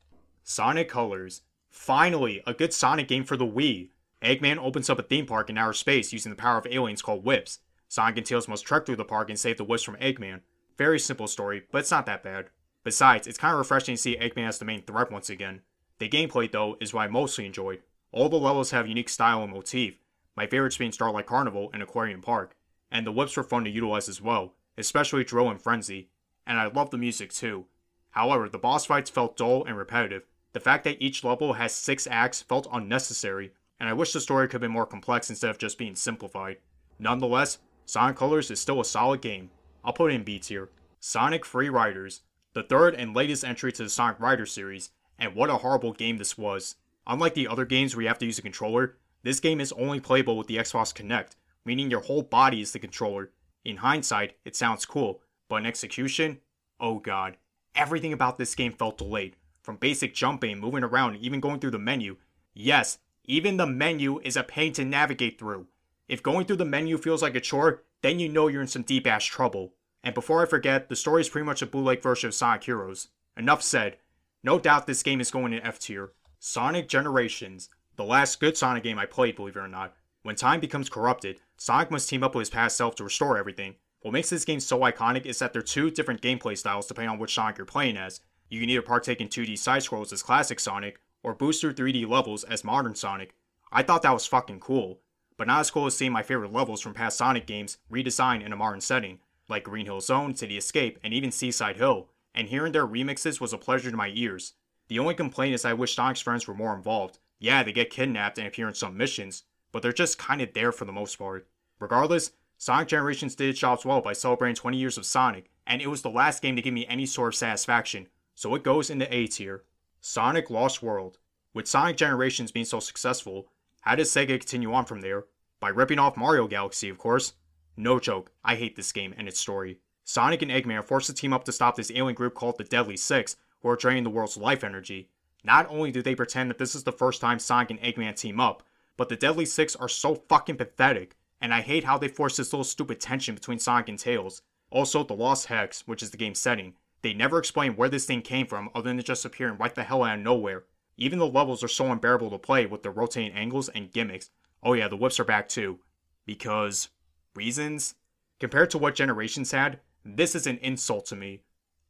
Sonic 0.42 0.88
Colors. 0.88 1.42
Finally, 1.68 2.42
a 2.46 2.54
good 2.54 2.72
Sonic 2.72 3.08
game 3.08 3.24
for 3.24 3.36
the 3.36 3.46
Wii. 3.46 3.90
Eggman 4.22 4.58
opens 4.58 4.90
up 4.90 4.98
a 4.98 5.02
theme 5.02 5.26
park 5.26 5.48
in 5.48 5.56
outer 5.56 5.72
space 5.72 6.12
using 6.12 6.30
the 6.30 6.36
power 6.36 6.58
of 6.58 6.66
aliens 6.66 7.02
called 7.02 7.24
Wisps. 7.24 7.60
Sonic 7.88 8.18
and 8.18 8.26
Tails 8.26 8.48
must 8.48 8.64
trek 8.64 8.86
through 8.86 8.96
the 8.96 9.04
park 9.04 9.30
and 9.30 9.38
save 9.38 9.56
the 9.56 9.64
Wisps 9.64 9.84
from 9.84 9.96
Eggman. 9.96 10.40
Very 10.76 10.98
simple 10.98 11.26
story, 11.26 11.62
but 11.70 11.78
it's 11.78 11.90
not 11.90 12.06
that 12.06 12.22
bad. 12.22 12.46
Besides, 12.84 13.26
it's 13.26 13.38
kind 13.38 13.52
of 13.52 13.58
refreshing 13.58 13.94
to 13.96 14.00
see 14.00 14.16
Eggman 14.16 14.48
as 14.48 14.58
the 14.58 14.64
main 14.64 14.82
threat 14.82 15.10
once 15.10 15.30
again. 15.30 15.62
The 15.98 16.08
gameplay, 16.08 16.50
though, 16.50 16.76
is 16.80 16.94
what 16.94 17.02
I 17.02 17.08
mostly 17.08 17.46
enjoyed. 17.46 17.82
All 18.12 18.28
the 18.28 18.36
levels 18.36 18.70
have 18.70 18.88
unique 18.88 19.08
style 19.08 19.42
and 19.42 19.52
motif, 19.52 19.98
my 20.36 20.46
favorites 20.46 20.78
being 20.78 20.92
Starlight 20.92 21.26
Carnival 21.26 21.70
and 21.72 21.82
Aquarium 21.82 22.22
Park, 22.22 22.56
and 22.90 23.06
the 23.06 23.12
Wisps 23.12 23.36
were 23.36 23.42
fun 23.42 23.64
to 23.64 23.70
utilize 23.70 24.08
as 24.08 24.22
well, 24.22 24.54
especially 24.78 25.22
Drill 25.22 25.50
and 25.50 25.60
Frenzy, 25.60 26.08
and 26.46 26.58
I 26.58 26.66
love 26.66 26.90
the 26.90 26.98
music 26.98 27.32
too. 27.32 27.66
However, 28.10 28.48
the 28.48 28.58
boss 28.58 28.86
fights 28.86 29.10
felt 29.10 29.36
dull 29.36 29.64
and 29.64 29.76
repetitive. 29.76 30.24
The 30.52 30.60
fact 30.60 30.84
that 30.84 31.00
each 31.00 31.22
level 31.22 31.54
has 31.54 31.72
six 31.72 32.06
acts 32.10 32.42
felt 32.42 32.66
unnecessary, 32.72 33.52
and 33.78 33.88
I 33.88 33.92
wish 33.92 34.12
the 34.12 34.20
story 34.20 34.46
could 34.48 34.54
have 34.54 34.60
been 34.62 34.72
more 34.72 34.86
complex 34.86 35.30
instead 35.30 35.50
of 35.50 35.58
just 35.58 35.78
being 35.78 35.94
simplified. 35.94 36.58
Nonetheless, 36.98 37.58
Sonic 37.86 38.16
Colors 38.16 38.50
is 38.50 38.60
still 38.60 38.80
a 38.80 38.84
solid 38.84 39.20
game. 39.20 39.50
I'll 39.84 39.92
put 39.92 40.12
it 40.12 40.16
in 40.16 40.24
B 40.24 40.38
tier. 40.38 40.70
Sonic 40.98 41.44
Free 41.44 41.68
Riders 41.68 42.22
the 42.52 42.62
third 42.62 42.94
and 42.94 43.14
latest 43.14 43.44
entry 43.44 43.70
to 43.72 43.84
the 43.84 43.88
Sonic 43.88 44.18
Rider 44.18 44.46
series, 44.46 44.90
and 45.18 45.34
what 45.34 45.50
a 45.50 45.58
horrible 45.58 45.92
game 45.92 46.18
this 46.18 46.36
was. 46.36 46.76
Unlike 47.06 47.34
the 47.34 47.48
other 47.48 47.64
games 47.64 47.94
where 47.94 48.02
you 48.02 48.08
have 48.08 48.18
to 48.18 48.26
use 48.26 48.38
a 48.38 48.42
controller, 48.42 48.96
this 49.22 49.40
game 49.40 49.60
is 49.60 49.72
only 49.72 50.00
playable 50.00 50.36
with 50.36 50.48
the 50.48 50.56
Xbox 50.56 50.92
Kinect, 50.92 51.36
meaning 51.64 51.90
your 51.90 52.00
whole 52.00 52.22
body 52.22 52.60
is 52.60 52.72
the 52.72 52.78
controller. 52.78 53.30
In 53.64 53.78
hindsight, 53.78 54.36
it 54.44 54.56
sounds 54.56 54.86
cool, 54.86 55.20
but 55.50 55.56
in 55.56 55.66
execution, 55.66 56.38
oh 56.80 56.98
god. 56.98 57.36
Everything 57.74 58.14
about 58.14 58.38
this 58.38 58.54
game 58.54 58.72
felt 58.72 58.96
delayed, 58.96 59.36
from 59.62 59.76
basic 59.76 60.14
jumping, 60.14 60.58
moving 60.58 60.84
around, 60.84 61.16
even 61.16 61.40
going 61.40 61.60
through 61.60 61.72
the 61.72 61.78
menu. 61.78 62.16
Yes, 62.54 62.98
even 63.24 63.58
the 63.58 63.66
menu 63.66 64.20
is 64.20 64.36
a 64.36 64.42
pain 64.42 64.72
to 64.74 64.84
navigate 64.84 65.38
through. 65.38 65.66
If 66.08 66.22
going 66.22 66.46
through 66.46 66.56
the 66.56 66.64
menu 66.64 66.96
feels 66.96 67.20
like 67.20 67.34
a 67.34 67.40
chore, 67.40 67.82
then 68.02 68.18
you 68.18 68.28
know 68.28 68.48
you're 68.48 68.62
in 68.62 68.68
some 68.68 68.82
deep 68.82 69.06
ass 69.06 69.24
trouble. 69.24 69.74
And 70.02 70.14
before 70.14 70.42
I 70.42 70.46
forget, 70.46 70.88
the 70.88 70.96
story 70.96 71.20
is 71.20 71.28
pretty 71.28 71.44
much 71.44 71.62
a 71.62 71.66
bootleg 71.66 72.00
version 72.00 72.28
of 72.28 72.34
Sonic 72.34 72.64
Heroes. 72.64 73.08
Enough 73.36 73.62
said. 73.62 73.98
No 74.42 74.58
doubt 74.58 74.86
this 74.86 75.02
game 75.02 75.20
is 75.20 75.30
going 75.30 75.52
in 75.52 75.60
F 75.60 75.78
tier. 75.78 76.12
Sonic 76.38 76.88
Generations, 76.88 77.68
the 77.96 78.04
last 78.04 78.40
good 78.40 78.56
Sonic 78.56 78.82
game 78.82 78.98
I 78.98 79.04
played, 79.04 79.36
believe 79.36 79.56
it 79.56 79.60
or 79.60 79.68
not. 79.68 79.94
When 80.22 80.36
time 80.36 80.60
becomes 80.60 80.88
corrupted, 80.88 81.40
Sonic 81.58 81.90
must 81.90 82.08
team 82.08 82.22
up 82.22 82.34
with 82.34 82.42
his 82.42 82.50
past 82.50 82.76
self 82.76 82.94
to 82.96 83.04
restore 83.04 83.36
everything. 83.36 83.74
What 84.02 84.12
makes 84.12 84.30
this 84.30 84.46
game 84.46 84.60
so 84.60 84.80
iconic 84.80 85.26
is 85.26 85.38
that 85.38 85.52
there 85.52 85.60
are 85.60 85.62
two 85.62 85.90
different 85.90 86.22
gameplay 86.22 86.56
styles 86.56 86.86
depending 86.86 87.10
on 87.10 87.18
which 87.18 87.34
Sonic 87.34 87.58
you're 87.58 87.66
playing 87.66 87.98
as. 87.98 88.20
You 88.48 88.60
can 88.60 88.70
either 88.70 88.82
partake 88.82 89.20
in 89.20 89.28
2D 89.28 89.58
side 89.58 89.82
scrolls 89.82 90.12
as 90.12 90.22
classic 90.22 90.58
Sonic, 90.58 90.98
or 91.22 91.34
boost 91.34 91.60
through 91.60 91.74
3D 91.74 92.08
levels 92.08 92.42
as 92.44 92.64
modern 92.64 92.94
Sonic. 92.94 93.34
I 93.70 93.82
thought 93.82 94.02
that 94.02 94.14
was 94.14 94.26
fucking 94.26 94.60
cool, 94.60 95.00
but 95.36 95.46
not 95.46 95.60
as 95.60 95.70
cool 95.70 95.86
as 95.86 95.96
seeing 95.96 96.12
my 96.12 96.22
favorite 96.22 96.52
levels 96.52 96.80
from 96.80 96.94
past 96.94 97.18
Sonic 97.18 97.46
games 97.46 97.76
redesigned 97.92 98.44
in 98.44 98.52
a 98.52 98.56
modern 98.56 98.80
setting 98.80 99.20
like 99.50 99.64
Green 99.64 99.84
Hill 99.84 100.00
Zone, 100.00 100.34
City 100.34 100.56
Escape, 100.56 100.98
and 101.02 101.12
even 101.12 101.30
Seaside 101.30 101.76
Hill, 101.76 102.08
and 102.34 102.48
hearing 102.48 102.72
their 102.72 102.86
remixes 102.86 103.40
was 103.40 103.52
a 103.52 103.58
pleasure 103.58 103.90
to 103.90 103.96
my 103.96 104.12
ears. 104.14 104.54
The 104.88 104.98
only 104.98 105.14
complaint 105.14 105.54
is 105.54 105.64
I 105.64 105.74
wish 105.74 105.94
Sonic's 105.94 106.20
friends 106.20 106.46
were 106.46 106.54
more 106.54 106.74
involved. 106.74 107.18
Yeah, 107.38 107.62
they 107.62 107.72
get 107.72 107.90
kidnapped 107.90 108.38
and 108.38 108.46
appear 108.46 108.68
in 108.68 108.74
some 108.74 108.96
missions, 108.96 109.42
but 109.72 109.82
they're 109.82 109.92
just 109.92 110.18
kinda 110.18 110.48
there 110.52 110.72
for 110.72 110.84
the 110.84 110.92
most 110.92 111.16
part. 111.16 111.46
Regardless, 111.78 112.32
Sonic 112.62 112.88
Generations 112.88 113.34
did 113.34 113.48
its 113.48 113.58
jobs 113.58 113.86
well 113.86 114.02
by 114.02 114.12
celebrating 114.12 114.54
20 114.54 114.76
years 114.76 114.98
of 114.98 115.06
Sonic, 115.06 115.50
and 115.66 115.80
it 115.80 115.86
was 115.86 116.02
the 116.02 116.10
last 116.10 116.42
game 116.42 116.56
to 116.56 116.62
give 116.62 116.74
me 116.74 116.86
any 116.86 117.06
sort 117.06 117.32
of 117.32 117.38
satisfaction, 117.38 118.06
so 118.34 118.54
it 118.54 118.62
goes 118.62 118.90
into 118.90 119.12
A 119.12 119.28
tier. 119.28 119.64
Sonic 120.02 120.50
Lost 120.50 120.82
World. 120.82 121.16
With 121.54 121.66
Sonic 121.66 121.96
Generations 121.96 122.52
being 122.52 122.66
so 122.66 122.78
successful, 122.78 123.48
how 123.80 123.94
does 123.94 124.10
Sega 124.10 124.38
continue 124.38 124.74
on 124.74 124.84
from 124.84 125.00
there? 125.00 125.24
By 125.58 125.70
ripping 125.70 125.98
off 125.98 126.18
Mario 126.18 126.46
Galaxy, 126.46 126.90
of 126.90 126.98
course. 126.98 127.32
No 127.78 127.98
joke, 127.98 128.30
I 128.44 128.56
hate 128.56 128.76
this 128.76 128.92
game 128.92 129.14
and 129.16 129.26
its 129.26 129.40
story. 129.40 129.78
Sonic 130.04 130.42
and 130.42 130.50
Eggman 130.50 130.80
are 130.80 130.82
forced 130.82 131.06
to 131.06 131.14
team 131.14 131.32
up 131.32 131.44
to 131.44 131.52
stop 131.52 131.76
this 131.76 131.90
alien 131.90 132.14
group 132.14 132.34
called 132.34 132.58
the 132.58 132.64
Deadly 132.64 132.98
Six, 132.98 133.36
who 133.60 133.70
are 133.70 133.76
draining 133.76 134.04
the 134.04 134.10
world's 134.10 134.36
life 134.36 134.62
energy. 134.62 135.08
Not 135.42 135.66
only 135.70 135.90
do 135.90 136.02
they 136.02 136.14
pretend 136.14 136.50
that 136.50 136.58
this 136.58 136.74
is 136.74 136.84
the 136.84 136.92
first 136.92 137.22
time 137.22 137.38
Sonic 137.38 137.70
and 137.70 137.80
Eggman 137.80 138.16
team 138.16 138.38
up, 138.38 138.62
but 138.98 139.08
the 139.08 139.16
Deadly 139.16 139.46
Six 139.46 139.74
are 139.76 139.88
so 139.88 140.14
fucking 140.14 140.58
pathetic, 140.58 141.16
and 141.40 141.54
I 141.54 141.60
hate 141.60 141.84
how 141.84 141.98
they 141.98 142.08
force 142.08 142.36
this 142.36 142.52
little 142.52 142.64
stupid 142.64 143.00
tension 143.00 143.34
between 143.34 143.58
Sonic 143.58 143.88
and 143.88 143.98
Tails. 143.98 144.42
Also, 144.70 145.02
the 145.02 145.14
Lost 145.14 145.46
Hex, 145.46 145.86
which 145.86 146.02
is 146.02 146.10
the 146.10 146.16
game's 146.16 146.38
setting. 146.38 146.74
They 147.02 147.14
never 147.14 147.38
explain 147.38 147.76
where 147.76 147.88
this 147.88 148.04
thing 148.04 148.22
came 148.22 148.46
from 148.46 148.70
other 148.74 148.90
than 148.90 148.98
it 148.98 149.06
just 149.06 149.24
appearing 149.24 149.56
right 149.58 149.74
the 149.74 149.82
hell 149.82 150.04
out 150.04 150.18
of 150.18 150.24
nowhere. 150.24 150.64
Even 150.96 151.18
the 151.18 151.26
levels 151.26 151.64
are 151.64 151.68
so 151.68 151.90
unbearable 151.90 152.30
to 152.30 152.38
play 152.38 152.66
with 152.66 152.82
their 152.82 152.92
rotating 152.92 153.32
angles 153.32 153.70
and 153.70 153.92
gimmicks. 153.92 154.30
Oh 154.62 154.74
yeah, 154.74 154.88
the 154.88 154.96
Wisps 154.96 155.20
are 155.20 155.24
back 155.24 155.48
too. 155.48 155.78
Because 156.26 156.90
reasons? 157.34 157.94
Compared 158.38 158.70
to 158.70 158.78
what 158.78 158.94
Generations 158.94 159.50
had, 159.50 159.80
this 160.04 160.34
is 160.34 160.46
an 160.46 160.58
insult 160.58 161.06
to 161.06 161.16
me. 161.16 161.42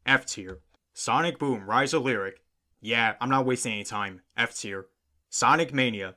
F 0.06 0.26
tier. 0.26 0.60
Sonic 0.94 1.38
Boom 1.38 1.66
Rise 1.68 1.92
of 1.92 2.02
Lyric. 2.02 2.42
Yeah, 2.80 3.14
I'm 3.20 3.28
not 3.28 3.46
wasting 3.46 3.72
any 3.72 3.84
time. 3.84 4.22
F 4.36 4.56
tier. 4.56 4.86
Sonic 5.28 5.74
Mania. 5.74 6.14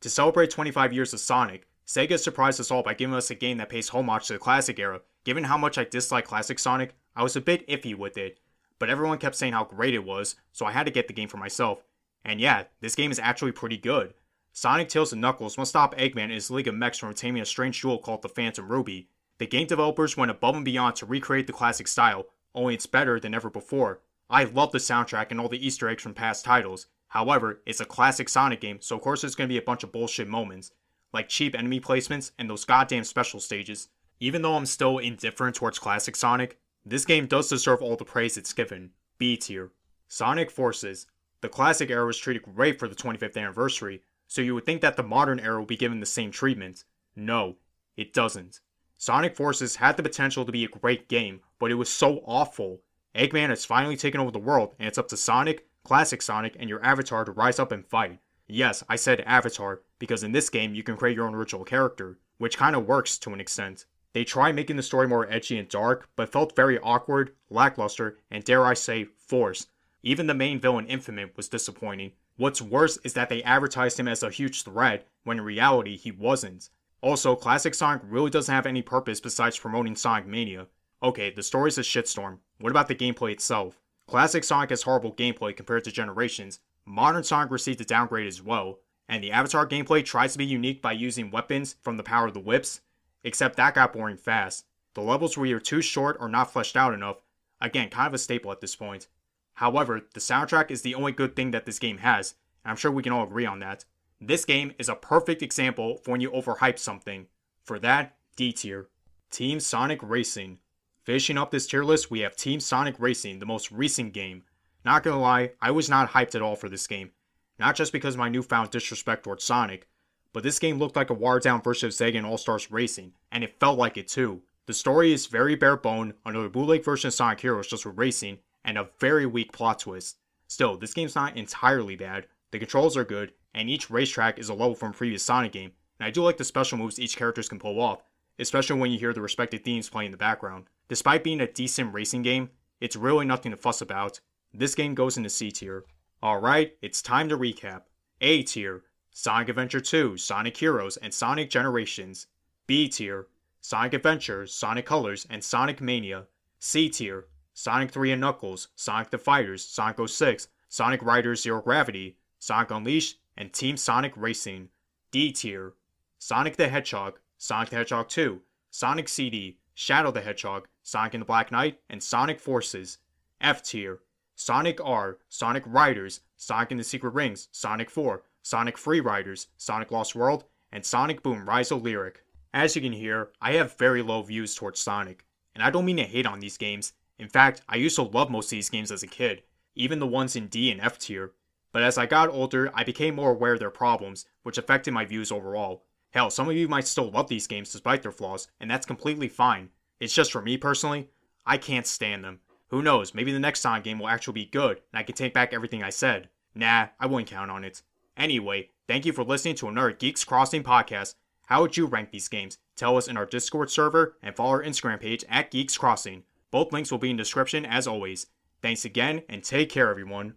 To 0.00 0.10
celebrate 0.10 0.50
25 0.50 0.92
years 0.92 1.12
of 1.12 1.20
Sonic, 1.20 1.66
Sega 1.86 2.18
surprised 2.18 2.58
us 2.58 2.70
all 2.70 2.82
by 2.82 2.94
giving 2.94 3.14
us 3.14 3.30
a 3.30 3.34
game 3.34 3.58
that 3.58 3.68
pays 3.68 3.90
homage 3.90 4.26
to 4.26 4.32
the 4.32 4.38
classic 4.38 4.78
era. 4.78 5.02
Given 5.24 5.44
how 5.44 5.56
much 5.56 5.78
I 5.78 5.84
dislike 5.84 6.26
classic 6.26 6.58
Sonic, 6.58 6.96
I 7.14 7.22
was 7.22 7.36
a 7.36 7.40
bit 7.40 7.66
iffy 7.68 7.94
with 7.94 8.18
it, 8.18 8.40
but 8.78 8.90
everyone 8.90 9.18
kept 9.18 9.36
saying 9.36 9.52
how 9.52 9.64
great 9.64 9.94
it 9.94 10.04
was, 10.04 10.36
so 10.52 10.66
I 10.66 10.72
had 10.72 10.86
to 10.86 10.92
get 10.92 11.06
the 11.06 11.14
game 11.14 11.28
for 11.28 11.36
myself. 11.36 11.84
And 12.24 12.40
yeah, 12.40 12.64
this 12.80 12.96
game 12.96 13.12
is 13.12 13.20
actually 13.20 13.52
pretty 13.52 13.76
good. 13.76 14.14
Sonic, 14.52 14.88
Tails, 14.88 15.12
and 15.12 15.20
Knuckles 15.20 15.56
must 15.56 15.68
stop 15.68 15.94
Eggman 15.96 16.24
and 16.24 16.32
his 16.32 16.50
League 16.50 16.66
of 16.66 16.74
Mechs 16.74 16.98
from 16.98 17.10
obtaining 17.10 17.42
a 17.42 17.46
strange 17.46 17.80
jewel 17.80 17.98
called 17.98 18.22
the 18.22 18.28
Phantom 18.28 18.66
Ruby. 18.66 19.08
The 19.38 19.46
game 19.46 19.66
developers 19.66 20.16
went 20.16 20.30
above 20.30 20.56
and 20.56 20.64
beyond 20.64 20.96
to 20.96 21.06
recreate 21.06 21.46
the 21.46 21.52
classic 21.52 21.86
style, 21.86 22.26
only 22.54 22.74
it's 22.74 22.86
better 22.86 23.20
than 23.20 23.34
ever 23.34 23.50
before. 23.50 24.00
I 24.28 24.44
love 24.44 24.72
the 24.72 24.78
soundtrack 24.78 25.26
and 25.30 25.38
all 25.38 25.48
the 25.48 25.64
Easter 25.64 25.88
eggs 25.88 26.02
from 26.02 26.14
past 26.14 26.44
titles. 26.44 26.86
However, 27.08 27.60
it's 27.64 27.80
a 27.80 27.84
classic 27.84 28.28
Sonic 28.28 28.60
game, 28.60 28.78
so 28.80 28.96
of 28.96 29.02
course 29.02 29.20
there's 29.20 29.34
gonna 29.34 29.48
be 29.48 29.58
a 29.58 29.62
bunch 29.62 29.84
of 29.84 29.92
bullshit 29.92 30.26
moments, 30.26 30.72
like 31.16 31.28
cheap 31.30 31.56
enemy 31.56 31.80
placements 31.80 32.30
and 32.38 32.48
those 32.48 32.66
goddamn 32.66 33.04
special 33.04 33.40
stages. 33.40 33.88
Even 34.20 34.42
though 34.42 34.54
I'm 34.54 34.66
still 34.66 34.98
indifferent 34.98 35.56
towards 35.56 35.78
classic 35.78 36.14
Sonic, 36.14 36.58
this 36.84 37.06
game 37.06 37.26
does 37.26 37.48
deserve 37.48 37.80
all 37.82 37.96
the 37.96 38.04
praise 38.04 38.36
it's 38.36 38.52
given. 38.52 38.90
B 39.18 39.36
tier. 39.36 39.72
Sonic 40.08 40.50
Forces. 40.50 41.06
The 41.40 41.48
classic 41.48 41.90
era 41.90 42.06
was 42.06 42.18
treated 42.18 42.42
great 42.42 42.78
for 42.78 42.86
the 42.86 42.94
25th 42.94 43.36
anniversary, 43.36 44.02
so 44.26 44.42
you 44.42 44.54
would 44.54 44.66
think 44.66 44.82
that 44.82 44.96
the 44.96 45.02
modern 45.02 45.40
era 45.40 45.58
will 45.58 45.66
be 45.66 45.76
given 45.76 46.00
the 46.00 46.06
same 46.06 46.30
treatment. 46.30 46.84
No, 47.16 47.56
it 47.96 48.12
doesn't. 48.12 48.60
Sonic 48.98 49.34
Forces 49.34 49.76
had 49.76 49.96
the 49.96 50.02
potential 50.02 50.44
to 50.44 50.52
be 50.52 50.64
a 50.64 50.68
great 50.68 51.08
game, 51.08 51.40
but 51.58 51.70
it 51.70 51.74
was 51.74 51.88
so 51.88 52.18
awful. 52.26 52.82
Eggman 53.14 53.48
has 53.48 53.64
finally 53.64 53.96
taken 53.96 54.20
over 54.20 54.30
the 54.30 54.38
world, 54.38 54.74
and 54.78 54.86
it's 54.86 54.98
up 54.98 55.08
to 55.08 55.16
Sonic, 55.16 55.66
Classic 55.82 56.20
Sonic, 56.20 56.56
and 56.58 56.68
your 56.68 56.84
avatar 56.84 57.24
to 57.24 57.32
rise 57.32 57.58
up 57.58 57.72
and 57.72 57.86
fight. 57.86 58.20
Yes, 58.48 58.84
I 58.88 58.96
said 58.96 59.20
avatar, 59.22 59.82
because 59.98 60.22
in 60.22 60.32
this 60.32 60.50
game 60.50 60.74
you 60.74 60.82
can 60.82 60.96
create 60.96 61.16
your 61.16 61.26
own 61.26 61.34
original 61.34 61.64
character, 61.64 62.18
which 62.38 62.58
kinda 62.58 62.78
works 62.80 63.18
to 63.18 63.32
an 63.32 63.40
extent. 63.40 63.86
They 64.12 64.24
tried 64.24 64.54
making 64.54 64.76
the 64.76 64.82
story 64.82 65.08
more 65.08 65.30
edgy 65.30 65.58
and 65.58 65.68
dark, 65.68 66.08
but 66.16 66.32
felt 66.32 66.56
very 66.56 66.78
awkward, 66.78 67.34
lackluster, 67.50 68.18
and 68.30 68.44
dare 68.44 68.64
I 68.64 68.74
say, 68.74 69.08
forced. 69.16 69.70
Even 70.02 70.26
the 70.26 70.34
main 70.34 70.60
villain 70.60 70.86
Infinite 70.86 71.36
was 71.36 71.48
disappointing, 71.48 72.12
What's 72.38 72.60
worse 72.60 72.98
is 72.98 73.14
that 73.14 73.30
they 73.30 73.42
advertised 73.42 73.98
him 73.98 74.08
as 74.08 74.22
a 74.22 74.28
huge 74.28 74.62
threat 74.62 75.08
when 75.24 75.38
in 75.38 75.44
reality 75.44 75.96
he 75.96 76.10
wasn't. 76.10 76.68
Also, 77.00 77.34
Classic 77.34 77.74
Sonic 77.74 78.02
really 78.04 78.30
doesn't 78.30 78.54
have 78.54 78.66
any 78.66 78.82
purpose 78.82 79.20
besides 79.20 79.58
promoting 79.58 79.96
Sonic 79.96 80.26
Mania. 80.26 80.66
Okay, 81.02 81.30
the 81.30 81.42
story's 81.42 81.78
a 81.78 81.82
shitstorm. 81.82 82.38
What 82.60 82.70
about 82.70 82.88
the 82.88 82.94
gameplay 82.94 83.32
itself? 83.32 83.80
Classic 84.06 84.44
Sonic 84.44 84.68
has 84.68 84.82
horrible 84.82 85.14
gameplay 85.14 85.56
compared 85.56 85.84
to 85.84 85.92
Generations. 85.92 86.60
Modern 86.86 87.24
Sonic 87.24 87.50
received 87.50 87.80
a 87.80 87.84
downgrade 87.84 88.28
as 88.28 88.40
well, 88.40 88.78
and 89.08 89.22
the 89.22 89.32
Avatar 89.32 89.66
gameplay 89.66 90.04
tries 90.04 90.32
to 90.32 90.38
be 90.38 90.46
unique 90.46 90.80
by 90.80 90.92
using 90.92 91.32
weapons 91.32 91.74
from 91.82 91.96
the 91.96 92.04
power 92.04 92.28
of 92.28 92.34
the 92.34 92.40
Wisps, 92.40 92.80
except 93.24 93.56
that 93.56 93.74
got 93.74 93.92
boring 93.92 94.16
fast. 94.16 94.66
The 94.94 95.00
levels 95.00 95.36
were 95.36 95.46
either 95.46 95.58
too 95.58 95.82
short 95.82 96.16
or 96.20 96.28
not 96.28 96.52
fleshed 96.52 96.76
out 96.76 96.94
enough, 96.94 97.16
again, 97.60 97.90
kind 97.90 98.06
of 98.06 98.14
a 98.14 98.18
staple 98.18 98.52
at 98.52 98.60
this 98.60 98.76
point. 98.76 99.08
However, 99.54 100.02
the 100.14 100.20
soundtrack 100.20 100.70
is 100.70 100.82
the 100.82 100.94
only 100.94 101.12
good 101.12 101.34
thing 101.34 101.50
that 101.50 101.66
this 101.66 101.78
game 101.78 101.98
has, 101.98 102.34
and 102.64 102.70
I'm 102.70 102.76
sure 102.76 102.90
we 102.90 103.02
can 103.02 103.12
all 103.12 103.24
agree 103.24 103.46
on 103.46 103.58
that. 103.60 103.84
This 104.20 104.44
game 104.44 104.72
is 104.78 104.88
a 104.88 104.94
perfect 104.94 105.42
example 105.42 105.98
for 105.98 106.12
when 106.12 106.20
you 106.20 106.30
overhype 106.30 106.78
something. 106.78 107.26
For 107.64 107.78
that, 107.80 108.16
D 108.36 108.52
tier. 108.52 108.88
Team 109.30 109.58
Sonic 109.60 109.98
Racing. 110.02 110.60
Finishing 111.02 111.36
up 111.36 111.50
this 111.50 111.66
tier 111.66 111.84
list, 111.84 112.10
we 112.10 112.20
have 112.20 112.36
Team 112.36 112.60
Sonic 112.60 112.94
Racing, 112.98 113.38
the 113.38 113.46
most 113.46 113.70
recent 113.72 114.12
game. 114.12 114.44
Not 114.86 115.02
gonna 115.02 115.20
lie, 115.20 115.50
I 115.60 115.72
was 115.72 115.90
not 115.90 116.10
hyped 116.10 116.36
at 116.36 116.42
all 116.42 116.54
for 116.54 116.68
this 116.68 116.86
game. 116.86 117.10
Not 117.58 117.74
just 117.74 117.92
because 117.92 118.14
of 118.14 118.20
my 118.20 118.28
newfound 118.28 118.70
disrespect 118.70 119.24
towards 119.24 119.42
Sonic, 119.42 119.88
but 120.32 120.44
this 120.44 120.60
game 120.60 120.78
looked 120.78 120.94
like 120.94 121.10
a 121.10 121.14
watered 121.14 121.42
down 121.42 121.60
version 121.60 121.88
of 121.88 121.92
Sega 121.92 122.16
and 122.16 122.24
All 122.24 122.38
Stars 122.38 122.70
Racing, 122.70 123.14
and 123.32 123.42
it 123.42 123.58
felt 123.58 123.80
like 123.80 123.96
it 123.96 124.06
too. 124.06 124.42
The 124.66 124.72
story 124.72 125.12
is 125.12 125.26
very 125.26 125.56
bare 125.56 125.76
bone, 125.76 126.14
another 126.24 126.48
bootleg 126.48 126.84
version 126.84 127.08
of 127.08 127.14
Sonic 127.14 127.40
Heroes 127.40 127.66
just 127.66 127.84
with 127.84 127.98
racing, 127.98 128.38
and 128.64 128.78
a 128.78 128.88
very 129.00 129.26
weak 129.26 129.50
plot 129.50 129.80
twist. 129.80 130.18
Still, 130.46 130.76
this 130.76 130.94
game's 130.94 131.16
not 131.16 131.36
entirely 131.36 131.96
bad, 131.96 132.28
the 132.52 132.60
controls 132.60 132.96
are 132.96 133.02
good, 133.02 133.32
and 133.54 133.68
each 133.68 133.90
racetrack 133.90 134.38
is 134.38 134.50
a 134.50 134.54
level 134.54 134.76
from 134.76 134.90
a 134.90 134.94
previous 134.94 135.24
Sonic 135.24 135.50
game, 135.50 135.72
and 135.98 136.06
I 136.06 136.12
do 136.12 136.22
like 136.22 136.36
the 136.36 136.44
special 136.44 136.78
moves 136.78 137.00
each 137.00 137.16
characters 137.16 137.48
can 137.48 137.58
pull 137.58 137.80
off, 137.80 138.04
especially 138.38 138.78
when 138.78 138.92
you 138.92 139.00
hear 139.00 139.12
the 139.12 139.20
respective 139.20 139.62
themes 139.62 139.88
playing 139.88 140.06
in 140.06 140.12
the 140.12 140.16
background. 140.16 140.66
Despite 140.88 141.24
being 141.24 141.40
a 141.40 141.50
decent 141.50 141.92
racing 141.92 142.22
game, 142.22 142.50
it's 142.80 142.94
really 142.94 143.26
nothing 143.26 143.50
to 143.50 143.56
fuss 143.56 143.80
about. 143.80 144.20
This 144.58 144.74
game 144.74 144.94
goes 144.94 145.18
into 145.18 145.28
C 145.28 145.50
tier. 145.50 145.84
Alright, 146.22 146.78
it's 146.80 147.02
time 147.02 147.28
to 147.28 147.36
recap. 147.36 147.82
A 148.22 148.42
tier 148.42 148.84
Sonic 149.10 149.50
Adventure 149.50 149.82
2, 149.82 150.16
Sonic 150.16 150.56
Heroes, 150.56 150.96
and 150.96 151.12
Sonic 151.12 151.50
Generations. 151.50 152.26
B 152.66 152.88
tier 152.88 153.26
Sonic 153.60 153.92
Adventure, 153.92 154.46
Sonic 154.46 154.86
Colors, 154.86 155.26
and 155.28 155.44
Sonic 155.44 155.82
Mania. 155.82 156.24
C 156.58 156.88
tier 156.88 157.26
Sonic 157.52 157.90
3 157.90 158.12
and 158.12 158.20
Knuckles, 158.22 158.68
Sonic 158.76 159.10
the 159.10 159.18
Fighters, 159.18 159.62
Sonic 159.62 160.08
06, 160.08 160.48
Sonic 160.70 161.02
Riders 161.02 161.42
Zero 161.42 161.60
Gravity, 161.60 162.16
Sonic 162.38 162.70
Unleashed, 162.70 163.18
and 163.36 163.52
Team 163.52 163.76
Sonic 163.76 164.14
Racing. 164.16 164.70
D 165.10 165.32
tier 165.32 165.74
Sonic 166.18 166.56
the 166.56 166.68
Hedgehog, 166.68 167.18
Sonic 167.36 167.68
the 167.68 167.76
Hedgehog 167.76 168.08
2, 168.08 168.40
Sonic 168.70 169.10
CD, 169.10 169.58
Shadow 169.74 170.10
the 170.10 170.22
Hedgehog, 170.22 170.66
Sonic 170.82 171.12
and 171.12 171.20
the 171.20 171.26
Black 171.26 171.52
Knight, 171.52 171.80
and 171.90 172.02
Sonic 172.02 172.40
Forces. 172.40 172.96
F 173.38 173.62
tier 173.62 174.00
Sonic 174.38 174.78
R, 174.84 175.16
Sonic 175.30 175.64
Riders, 175.66 176.20
Sonic 176.36 176.70
and 176.70 176.78
the 176.78 176.84
Secret 176.84 177.14
Rings, 177.14 177.48
Sonic 177.52 177.90
4, 177.90 178.22
Sonic 178.42 178.76
Free 178.76 179.00
Riders, 179.00 179.48
Sonic 179.56 179.90
Lost 179.90 180.14
World, 180.14 180.44
and 180.70 180.84
Sonic 180.84 181.22
Boom 181.22 181.48
Rise 181.48 181.72
of 181.72 181.82
Lyric. 181.82 182.22
As 182.52 182.76
you 182.76 182.82
can 182.82 182.92
hear, 182.92 183.30
I 183.40 183.52
have 183.52 183.78
very 183.78 184.02
low 184.02 184.20
views 184.22 184.54
towards 184.54 184.78
Sonic, 184.78 185.24
and 185.54 185.64
I 185.64 185.70
don't 185.70 185.86
mean 185.86 185.96
to 185.96 186.04
hate 186.04 186.26
on 186.26 186.40
these 186.40 186.58
games. 186.58 186.92
In 187.18 187.28
fact, 187.28 187.62
I 187.66 187.76
used 187.76 187.96
to 187.96 188.02
love 188.02 188.30
most 188.30 188.46
of 188.46 188.50
these 188.50 188.68
games 188.68 188.92
as 188.92 189.02
a 189.02 189.06
kid, 189.06 189.42
even 189.74 190.00
the 190.00 190.06
ones 190.06 190.36
in 190.36 190.48
D 190.48 190.70
and 190.70 190.82
F 190.82 190.98
tier. 190.98 191.32
But 191.72 191.82
as 191.82 191.96
I 191.96 192.04
got 192.04 192.28
older, 192.28 192.70
I 192.74 192.84
became 192.84 193.14
more 193.14 193.30
aware 193.30 193.54
of 193.54 193.58
their 193.58 193.70
problems, 193.70 194.26
which 194.42 194.58
affected 194.58 194.92
my 194.92 195.06
views 195.06 195.32
overall. 195.32 195.84
Hell, 196.10 196.28
some 196.28 196.48
of 196.48 196.56
you 196.56 196.68
might 196.68 196.86
still 196.86 197.10
love 197.10 197.28
these 197.28 197.46
games 197.46 197.72
despite 197.72 198.02
their 198.02 198.12
flaws, 198.12 198.48
and 198.60 198.70
that's 198.70 198.86
completely 198.86 199.28
fine. 199.28 199.70
It's 199.98 200.14
just 200.14 200.30
for 200.30 200.42
me 200.42 200.58
personally, 200.58 201.08
I 201.46 201.56
can't 201.56 201.86
stand 201.86 202.22
them. 202.22 202.40
Who 202.68 202.82
knows, 202.82 203.14
maybe 203.14 203.32
the 203.32 203.38
next 203.38 203.60
Sonic 203.60 203.84
game 203.84 203.98
will 203.98 204.08
actually 204.08 204.34
be 204.34 204.46
good, 204.46 204.80
and 204.92 204.98
I 204.98 205.02
can 205.02 205.14
take 205.14 205.32
back 205.32 205.52
everything 205.52 205.82
I 205.82 205.90
said. 205.90 206.28
Nah, 206.54 206.88
I 206.98 207.06
wouldn't 207.06 207.28
count 207.28 207.50
on 207.50 207.64
it. 207.64 207.82
Anyway, 208.16 208.70
thank 208.88 209.04
you 209.04 209.12
for 209.12 209.22
listening 209.22 209.54
to 209.56 209.68
another 209.68 209.92
Geeks 209.92 210.24
Crossing 210.24 210.62
podcast. 210.62 211.14
How 211.46 211.62
would 211.62 211.76
you 211.76 211.86
rank 211.86 212.10
these 212.10 212.28
games? 212.28 212.58
Tell 212.74 212.96
us 212.96 213.08
in 213.08 213.16
our 213.16 213.26
Discord 213.26 213.70
server 213.70 214.16
and 214.22 214.34
follow 214.34 214.50
our 214.50 214.62
Instagram 214.62 215.00
page 215.00 215.24
at 215.28 215.50
Geeks 215.50 215.78
Crossing. 215.78 216.24
Both 216.50 216.72
links 216.72 216.90
will 216.90 216.98
be 216.98 217.10
in 217.10 217.16
the 217.16 217.22
description 217.22 217.64
as 217.64 217.86
always. 217.86 218.26
Thanks 218.62 218.84
again 218.84 219.22
and 219.28 219.44
take 219.44 219.70
care 219.70 219.90
everyone. 219.90 220.34